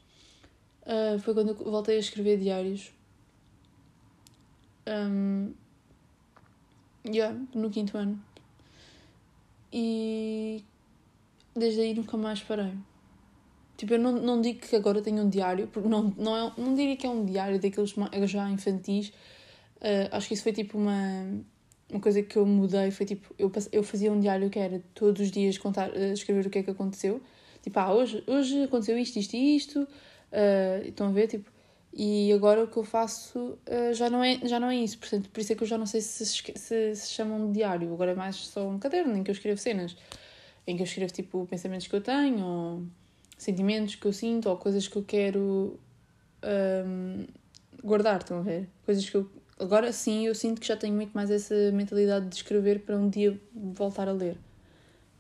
[0.83, 2.93] Uh, foi quando voltei a escrever diários
[4.87, 5.53] um,
[7.05, 8.23] yeah, no quinto ano.
[9.73, 10.63] E
[11.53, 12.73] desde aí nunca mais parei.
[13.75, 16.73] Tipo, eu não, não digo que agora tenho um diário, porque não, não, é, não
[16.73, 17.93] diria que é um diário daqueles
[18.31, 19.11] já infantis.
[19.77, 21.41] Uh, acho que isso foi tipo uma,
[21.89, 22.91] uma coisa que eu mudei.
[22.91, 26.45] Foi tipo, eu, eu fazia um diário que era todos os dias contar, uh, escrever
[26.45, 27.21] o que é que aconteceu.
[27.61, 29.81] Tipo, ah, hoje, hoje aconteceu isto, isto e isto.
[29.81, 31.27] Uh, estão a ver?
[31.27, 31.49] Tipo,
[31.93, 34.99] e agora o que eu faço uh, já, não é, já não é isso.
[34.99, 37.91] Portanto, por isso é que eu já não sei se se, se, chamam de diário.
[37.91, 39.97] Agora é mais só um caderno em que eu escrevo cenas.
[40.65, 42.83] Em que eu escrevo tipo pensamentos que eu tenho, ou
[43.37, 45.79] sentimentos que eu sinto, ou coisas que eu quero
[46.85, 47.25] um,
[47.83, 48.19] guardar.
[48.21, 48.69] Estão a ver?
[48.85, 49.29] Coisas que eu.
[49.59, 53.09] Agora sim eu sinto que já tenho muito mais essa mentalidade de escrever para um
[53.09, 54.37] dia voltar a ler.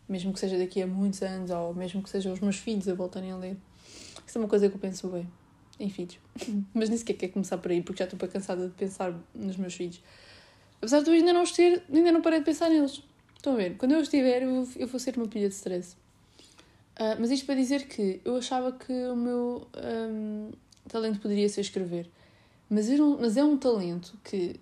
[0.07, 2.93] Mesmo que seja daqui a muitos anos, ou mesmo que sejam os meus filhos a
[2.93, 3.57] voltarem a ler.
[4.25, 5.27] Isso é uma coisa que eu penso bem
[5.79, 6.17] em filhos.
[6.73, 9.57] Mas nem sequer quero começar por aí, porque já estou para cansada de pensar nos
[9.57, 10.01] meus filhos.
[10.77, 13.01] Apesar de eu ainda não os ter, ainda não parei de pensar neles.
[13.35, 13.77] Estão a ver?
[13.77, 15.95] Quando eu os tiver, eu, eu vou ser uma pilha de stress.
[16.99, 20.51] Uh, mas isto para dizer que eu achava que o meu um,
[20.87, 22.09] talento poderia ser escrever.
[22.69, 24.59] Mas, eu, mas é um talento que.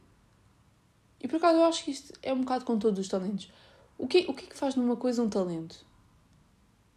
[1.19, 3.51] E por acaso eu acho que isto é um bocado com todos os talentos.
[3.97, 5.85] O que, o que é que faz numa coisa um talento?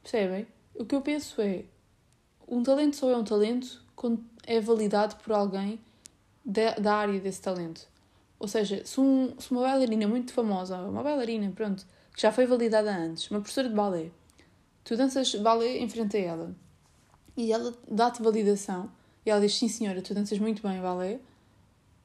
[0.03, 0.47] Percebem?
[0.75, 1.65] O que eu penso é.
[2.47, 5.81] Um talento só é um talento quando é validado por alguém
[6.45, 7.87] da, da área desse talento.
[8.39, 12.47] Ou seja, se, um, se uma bailarina muito famosa, uma bailarina, pronto, que já foi
[12.47, 14.11] validada antes, uma professora de balé,
[14.85, 16.57] tu danças balé em frente a ela
[17.37, 18.91] e ela dá-te validação
[19.25, 21.19] e ela diz sim senhora, tu danças muito bem balé,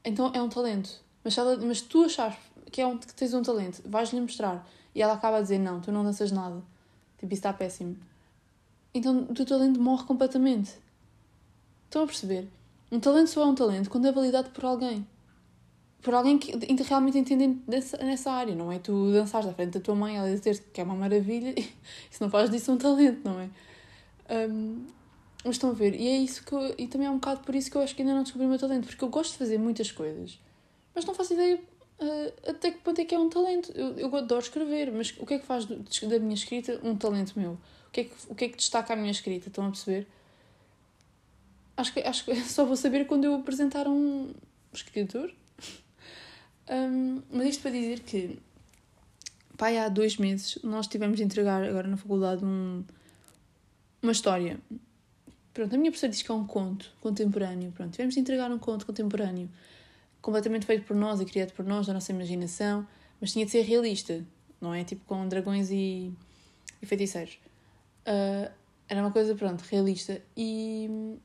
[0.04, 1.02] então é um talento.
[1.23, 2.36] Mas, ela, mas tu achas
[2.71, 5.80] que, é um, que tens um talento, vais-lhe mostrar e ela acaba a dizer não,
[5.80, 6.62] tu não danças nada,
[7.17, 7.97] tipo isso está péssimo.
[8.93, 10.73] Então o teu talento morre completamente.
[11.86, 12.47] Estão a perceber?
[12.91, 15.06] Um talento só é um talento quando é validado por alguém.
[16.02, 16.52] Por alguém que
[16.84, 18.54] realmente entende nessa, área.
[18.54, 21.56] Não é tu dançares à frente da tua mãe ela dizer que é uma maravilha.
[22.12, 23.49] Isso não faz disso um talento, não é?
[24.49, 24.86] Um,
[25.43, 25.95] mas estão a ver?
[25.95, 27.95] E é isso que eu, E também é um bocado por isso que eu acho
[27.95, 28.88] que ainda não descobri o meu talento.
[28.88, 30.39] Porque eu gosto de fazer muitas coisas.
[30.95, 31.60] Mas não faço ideia
[31.99, 33.71] uh, até que ponto é que é um talento.
[33.75, 34.91] Eu, eu adoro escrever.
[34.91, 35.77] Mas o que é que faz do,
[36.08, 37.51] da minha escrita um talento meu?
[37.88, 39.49] O que, é que, o que é que destaca a minha escrita?
[39.49, 40.08] Estão a perceber?
[41.77, 44.32] acho que, acho que só vou saber quando eu apresentar um
[44.73, 45.32] escritor.
[46.65, 48.39] Um, mas isto para dizer que,
[49.58, 52.86] pai, há dois meses nós tivemos de entregar agora na faculdade um,
[54.01, 54.58] uma história.
[55.54, 57.72] Pronto, a minha professora diz que é um conto contemporâneo.
[57.72, 59.50] Pronto, tivemos de entregar um conto contemporâneo
[60.22, 62.88] completamente feito por nós e criado por nós, da nossa imaginação,
[63.20, 64.26] mas tinha de ser realista,
[64.60, 64.84] não é?
[64.84, 66.12] Tipo com dragões e,
[66.82, 67.38] e feiticeiros.
[68.08, 68.52] Uh,
[68.88, 70.22] era uma coisa, pronto, realista.
[70.36, 71.18] E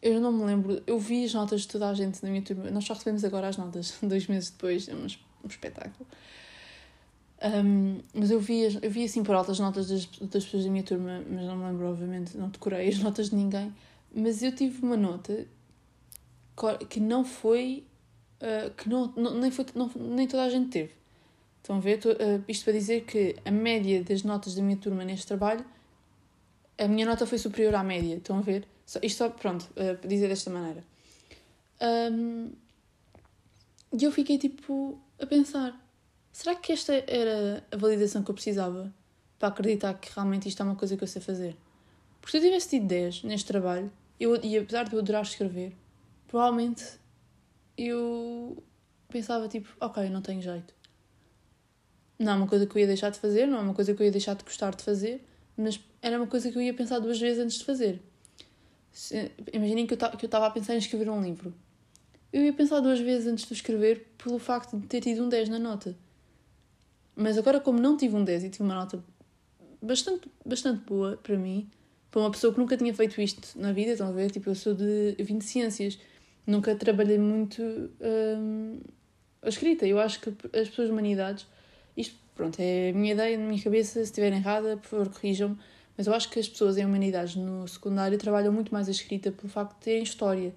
[0.00, 2.70] eu não me lembro, eu vi as notas de toda a gente na minha turma,
[2.70, 5.06] nós só recebemos agora as notas, dois meses depois, é um,
[5.44, 6.06] um espetáculo.
[7.40, 10.82] Um, mas eu vi, eu vi assim por altas notas das, das pessoas da minha
[10.82, 13.72] turma, mas não me lembro, obviamente, não decorei as notas de ninguém.
[14.14, 15.46] Mas eu tive uma nota
[16.88, 17.84] que não foi.
[18.40, 20.92] Uh, que não, não, nem, foi não, nem toda a gente teve.
[21.58, 21.98] Estão a ver?
[21.98, 25.64] Uh, isto para dizer que a média das notas da minha turma neste trabalho,
[26.78, 28.16] a minha nota foi superior à média.
[28.16, 28.66] Estão a ver?
[28.86, 30.84] Só, isto só, pronto, uh, para dizer desta maneira.
[31.80, 32.50] Um,
[33.92, 35.78] e eu fiquei tipo a pensar:
[36.32, 38.92] será que esta era a validação que eu precisava
[39.38, 41.56] para acreditar que realmente isto é uma coisa que eu sei fazer?
[42.20, 45.74] Porque se eu tivesse tido 10 neste trabalho, eu, e apesar de eu adorar escrever,
[46.26, 46.84] provavelmente
[47.76, 48.62] eu
[49.08, 50.74] pensava tipo, ok, não tenho jeito.
[52.18, 54.02] Não é uma coisa que eu ia deixar de fazer, não é uma coisa que
[54.02, 55.24] eu ia deixar de gostar de fazer,
[55.56, 58.02] mas era uma coisa que eu ia pensar duas vezes antes de fazer.
[59.52, 61.54] Imaginem que eu estava a pensar em escrever um livro.
[62.32, 65.48] Eu ia pensar duas vezes antes de escrever pelo facto de ter tido um 10
[65.48, 65.96] na nota.
[67.20, 69.02] Mas agora, como não tive um 10 e tive uma nota
[69.82, 71.68] bastante, bastante boa para mim,
[72.12, 74.30] para uma pessoa que nunca tinha feito isto na vida, estão a ver?
[74.30, 75.16] Tipo, eu sou de.
[75.18, 75.98] Eu vim de ciências,
[76.46, 78.78] nunca trabalhei muito hum,
[79.42, 79.84] a escrita.
[79.84, 81.44] Eu acho que as pessoas de humanidades,
[81.96, 85.58] isto, pronto, é a minha ideia, na minha cabeça, se estiver errada, por favor, corrijam-me,
[85.96, 89.32] mas eu acho que as pessoas em humanidades no secundário trabalham muito mais a escrita
[89.32, 90.54] pelo facto de terem história.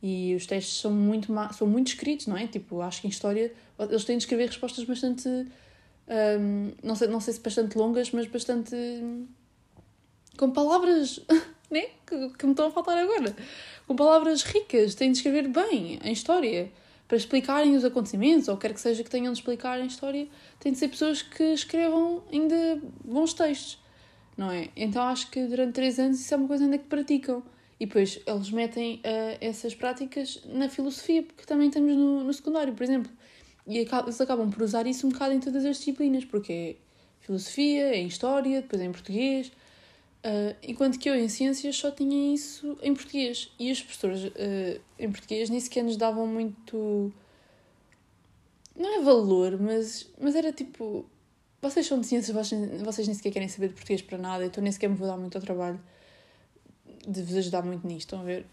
[0.00, 2.46] E os testes são muito, são muito escritos, não é?
[2.46, 5.28] Tipo, acho que em história eles têm de escrever respostas bastante.
[6.08, 8.76] Hum, não, sei, não sei se bastante longas, mas bastante
[10.36, 11.20] com palavras
[11.70, 11.86] né?
[12.06, 13.34] que, que me estão a faltar agora.
[13.86, 16.70] Com palavras ricas, têm de escrever bem em história
[17.06, 20.26] para explicarem os acontecimentos, ou quer que seja que tenham de explicar em história,
[20.58, 23.78] têm de ser pessoas que escrevam ainda bons textos,
[24.36, 24.70] não é?
[24.74, 27.42] Então acho que durante três anos isso é uma coisa ainda que praticam.
[27.78, 32.72] E depois eles metem uh, essas práticas na filosofia, porque também temos no, no secundário,
[32.72, 33.10] por exemplo.
[33.66, 36.76] E eles acabam por usar isso um bocado em todas as disciplinas, porque é
[37.20, 39.48] filosofia, é história, depois é em português.
[40.24, 43.50] Uh, enquanto que eu em ciências só tinha isso em português.
[43.58, 47.12] E os professores uh, em português nem sequer nos davam muito.
[48.76, 51.06] Não é valor, mas, mas era tipo.
[51.62, 54.62] Vocês são de ciências, vocês, vocês nem sequer querem saber de português para nada, então
[54.62, 55.80] nem sequer me vou dar muito ao trabalho
[57.08, 58.46] de vos ajudar muito nisto, estão a ver?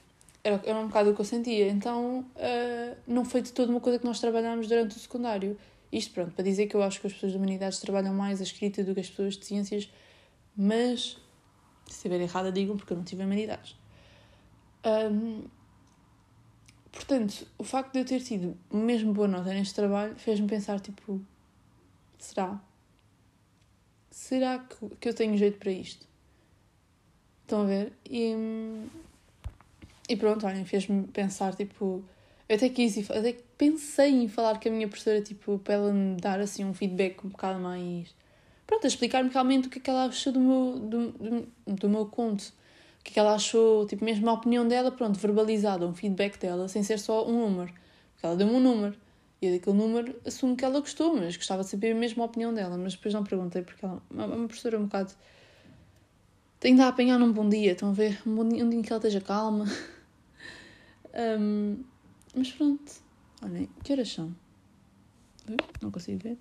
[0.43, 1.67] Era, era um bocado o que eu sentia.
[1.69, 5.57] Então uh, não foi de toda uma coisa que nós trabalhámos durante o secundário.
[5.91, 8.43] Isto, pronto, para dizer que eu acho que as pessoas de humanidades trabalham mais a
[8.43, 9.91] escrita do que as pessoas de ciências,
[10.55, 11.17] mas
[11.85, 13.75] se estiver errada, digam, porque eu não tive humanidades.
[14.85, 15.43] Um,
[16.91, 21.21] portanto, o facto de eu ter tido mesmo boa nota neste trabalho fez-me pensar, tipo,
[22.17, 22.61] será?
[24.09, 24.59] Será
[24.99, 26.07] que, eu tenho jeito para isto?
[27.43, 27.93] Estão a ver?
[28.09, 28.33] E,
[30.11, 32.03] e pronto, olhem, fez-me pensar, tipo...
[32.49, 36.17] Eu até quis, até pensei em falar com a minha professora, tipo, para ela me
[36.17, 38.13] dar, assim, um feedback um bocado mais
[38.71, 41.89] pronto, a explicar-me realmente o que é que ela achou do meu, do, do, do
[41.89, 42.53] meu conto.
[42.99, 46.39] O que é que ela achou, tipo, mesmo a opinião dela, pronto, verbalizada, um feedback
[46.39, 47.73] dela, sem ser só um número.
[48.13, 48.95] Porque ela deu-me um número.
[49.41, 52.53] E eu daquele número assumo que ela gostou, mas gostava de saber mesmo a opinião
[52.53, 52.77] dela.
[52.77, 55.11] Mas depois não perguntei, porque ela é uma professora um bocado.
[56.59, 58.21] Tenho de apanhar num bom dia, estão a ver?
[58.25, 59.65] Um, bom dia, um dia em que ela esteja calma.
[61.13, 61.83] um,
[62.35, 62.91] mas pronto.
[63.43, 64.35] Olhem, que horas são?
[65.81, 66.37] Não consigo ver.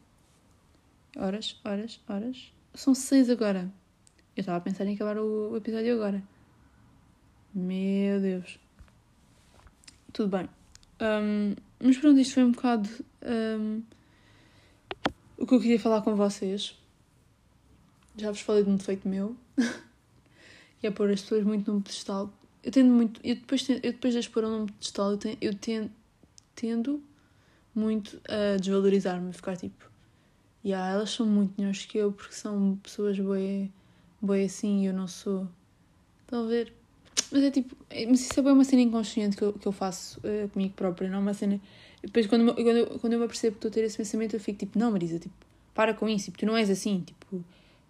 [1.17, 2.53] Horas, horas, horas.
[2.75, 3.73] São seis agora.
[4.37, 6.23] Eu estava a pensar em acabar o, episódio agora.
[7.53, 8.59] Meu Deus.
[10.13, 10.49] Tudo bem.
[11.01, 12.89] Um, mas pronto, isto foi um bocado
[13.23, 13.83] um,
[15.37, 16.79] o que eu queria falar com vocês.
[18.17, 19.35] Já vos falei de um defeito meu.
[20.79, 22.33] que é pôr as pessoas muito num pedestal.
[22.63, 23.21] Eu tendo muito.
[23.25, 25.91] Eu depois, eu depois de as pôr num pedestal, eu, tendo, eu tendo,
[26.55, 27.03] tendo
[27.75, 29.91] muito a desvalorizar-me, ficar tipo
[30.65, 33.71] yeah, elas são muito melhores que eu porque são pessoas boi,
[34.21, 35.47] boi assim e eu não sou.
[36.23, 36.73] Estão a ver?
[37.33, 39.73] Mas é tipo, é, mas isso é bem uma cena inconsciente que eu, que eu
[39.73, 41.61] faço uh, comigo própria, não é uma cena.
[42.03, 44.41] Depois, quando, quando, eu, quando eu me apercebo que estou a ter esse pensamento, eu
[44.41, 45.35] fico tipo, não, Marisa, tipo,
[45.75, 47.45] para com isso, tipo, tu não és assim, tipo,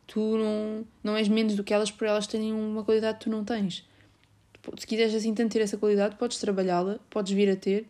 [0.07, 3.30] tu não, não és menos do que elas por elas terem uma qualidade que tu
[3.30, 3.86] não tens.
[4.78, 7.86] Se quiseres assim tanto ter essa qualidade, podes trabalhá-la, podes vir a ter,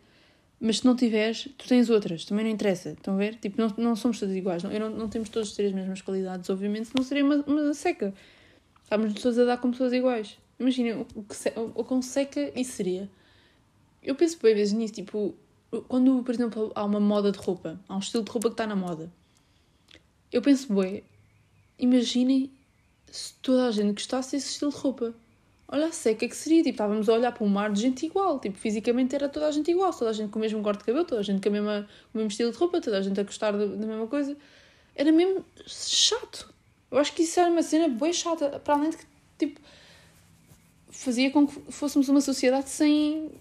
[0.59, 2.91] mas se não tiveres, tu tens outras, também não interessa.
[2.91, 3.35] Estão a ver?
[3.35, 4.63] Tipo, não, não somos todos iguais.
[4.63, 8.13] Não, não, não temos todos ter as mesmas qualidades, obviamente, não seria uma, uma seca.
[8.83, 10.37] Estamos todos a dar como pessoas iguais.
[10.59, 11.25] Imaginem o, o,
[11.59, 13.09] o, o quão seca isso seria.
[14.03, 15.35] Eu penso bem vezes nisso, tipo,
[15.87, 18.67] quando, por exemplo, há uma moda de roupa, há um estilo de roupa que está
[18.67, 19.11] na moda.
[20.31, 21.03] Eu penso, bem,
[21.79, 22.51] imaginem
[23.09, 25.13] se toda a gente gostasse desse estilo de roupa.
[25.71, 28.39] Olha a seca que seria, tipo, estávamos a olhar para um mar de gente igual,
[28.39, 30.85] tipo, fisicamente era toda a gente igual, toda a gente com o mesmo corte de
[30.85, 33.01] cabelo, toda a gente com, a mesma, com o mesmo estilo de roupa, toda a
[33.01, 34.35] gente a gostar da, mesma coisa.
[34.93, 36.53] Era mesmo chato.
[36.91, 39.05] Eu acho que isso era uma cena bem chata, para além de que,
[39.39, 39.61] tipo,
[40.89, 43.31] fazia com que fôssemos uma sociedade sem,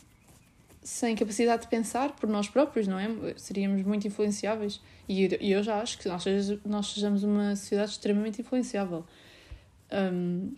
[0.85, 3.09] sem capacidade de pensar por nós próprios, não é?
[3.37, 4.81] Seríamos muito influenciáveis.
[5.09, 6.25] E eu, eu já acho que nós,
[6.65, 9.05] nós sejamos uma sociedade extremamente influenciável.
[9.91, 10.55] Um,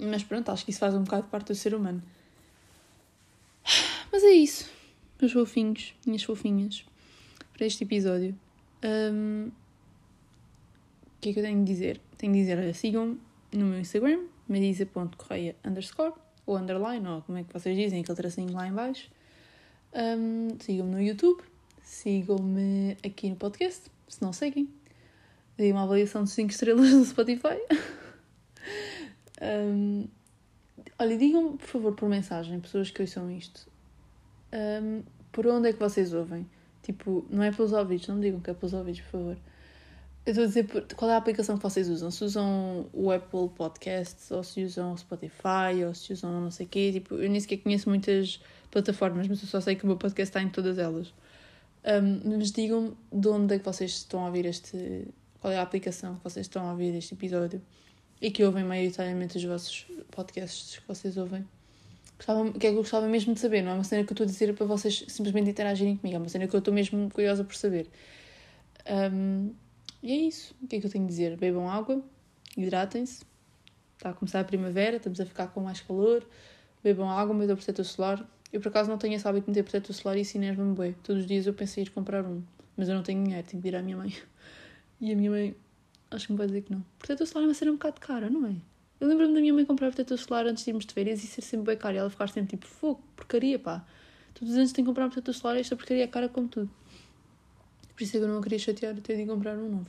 [0.00, 2.02] mas pronto, acho que isso faz um bocado parte do ser humano.
[4.12, 4.70] Mas é isso,
[5.20, 6.84] meus fofinhos, minhas fofinhas,
[7.52, 8.36] para este episódio.
[8.82, 12.00] Um, o que é que eu tenho de dizer?
[12.16, 13.20] Tenho de dizer, olha, sigam-me
[13.52, 16.14] no meu Instagram, marisa.correia underscore,
[16.46, 19.10] ou underline, ou como é que vocês dizem, aquele tracinho lá em baixo.
[19.92, 21.42] Um, sigam-me no YouTube,
[21.82, 24.68] sigam-me aqui no podcast, se não seguem.
[25.56, 27.58] Deem uma avaliação de 5 estrelas no Spotify.
[29.40, 30.06] um,
[30.98, 33.66] olha, digam por favor por mensagem, pessoas que ouçam isto.
[34.52, 36.46] Um, por onde é que vocês ouvem?
[36.82, 39.36] Tipo, não é pelos ouvidos, não me digam que é pelos ouvidos, por favor.
[40.26, 40.66] Eu estou a dizer
[40.96, 42.10] qual é a aplicação que vocês usam.
[42.10, 46.66] Se usam o Apple Podcasts, ou se usam o Spotify, ou se usam não sei
[46.66, 46.92] o quê.
[46.92, 50.30] Tipo, eu nem sequer conheço muitas plataformas, mas eu só sei que o meu podcast
[50.30, 51.12] está em todas elas.
[51.84, 55.08] Um, mas digam de onde é que vocês estão a ouvir este.
[55.40, 57.62] Qual é a aplicação que vocês estão a ouvir este episódio
[58.20, 61.46] e que ouvem maioritariamente os vossos podcasts que vocês ouvem.
[62.16, 64.14] Gostava, que é que eu gostava mesmo de saber, não é uma cena que eu
[64.14, 67.10] estou a dizer para vocês simplesmente interagirem comigo, é uma cena que eu estou mesmo
[67.10, 67.88] curiosa por saber.
[69.12, 69.54] Um,
[70.02, 70.54] e é isso.
[70.62, 71.36] O que é que eu tenho a dizer?
[71.36, 72.02] Bebam água,
[72.56, 73.24] hidratem-se.
[73.96, 76.26] Está a começar a primavera, estamos a ficar com mais calor.
[76.82, 78.26] Bebam água, metam protetor solar.
[78.52, 80.92] Eu por acaso não tenho esse hábito de meter protetor solar e isso enerva-me bem.
[81.02, 82.42] Todos os dias eu pensei em ir comprar um,
[82.76, 84.14] mas eu não tenho dinheiro, tenho que ir à minha mãe.
[85.02, 85.56] E a minha mãe
[86.10, 86.84] acho que me vai dizer que não.
[86.98, 88.54] Protetor solar é uma cena um bocado cara, não é?
[89.00, 91.40] Eu lembro-me da minha mãe comprar protetor solar antes de irmos de férias e ser
[91.40, 91.94] sempre bem caro.
[91.94, 93.84] E ela ficar sempre tipo, fogo, porcaria, pá.
[94.34, 96.48] Todos os anos tenho que comprar um protetor solar e esta porcaria é cara como
[96.48, 96.70] tudo.
[97.94, 99.86] Por isso é que eu não queria chatear até de comprar um novo.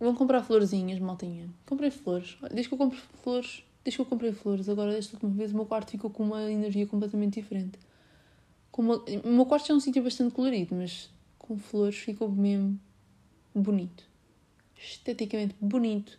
[0.00, 1.48] Vão comprar florzinhas, maltinha.
[1.64, 2.36] Comprei flores.
[2.50, 5.54] Desde que eu compro flores, desde que eu comprei flores, agora desta última vez o
[5.54, 7.78] meu quarto ficou com uma energia completamente diferente.
[8.76, 8.96] Uma...
[9.24, 11.08] O meu quarto é um sítio bastante colorido, mas
[11.38, 12.78] com flores ficou mesmo
[13.54, 14.13] bonito.
[14.76, 16.18] Esteticamente bonito.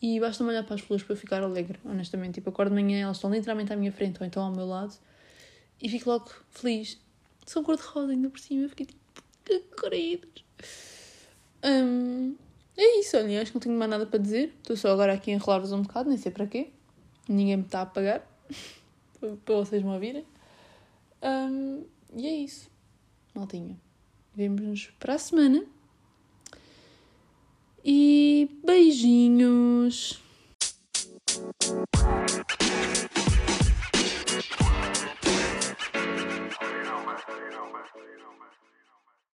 [0.00, 2.34] E basta-me olhar para as flores para ficar alegre, honestamente.
[2.34, 4.94] Tipo, acordo de manhã, elas estão literalmente à minha frente ou então ao meu lado
[5.80, 7.00] e fico logo feliz.
[7.46, 8.62] São cor-de-rosa ainda por cima.
[8.62, 10.44] Eu fiquei tipo, que queridos.
[11.62, 12.34] Um,
[12.76, 14.54] é isso, olha, acho que não tenho mais nada para dizer.
[14.62, 16.70] Estou só agora aqui a enrolar-vos um bocado, nem sei para quê.
[17.28, 18.26] Ninguém me está a pagar
[19.44, 20.24] para vocês me ouvirem.
[21.22, 21.84] Um,
[22.16, 22.70] e é isso,
[23.34, 23.78] maltinha.
[24.34, 25.64] Vemo-nos para a semana
[27.84, 30.18] e beijinhos!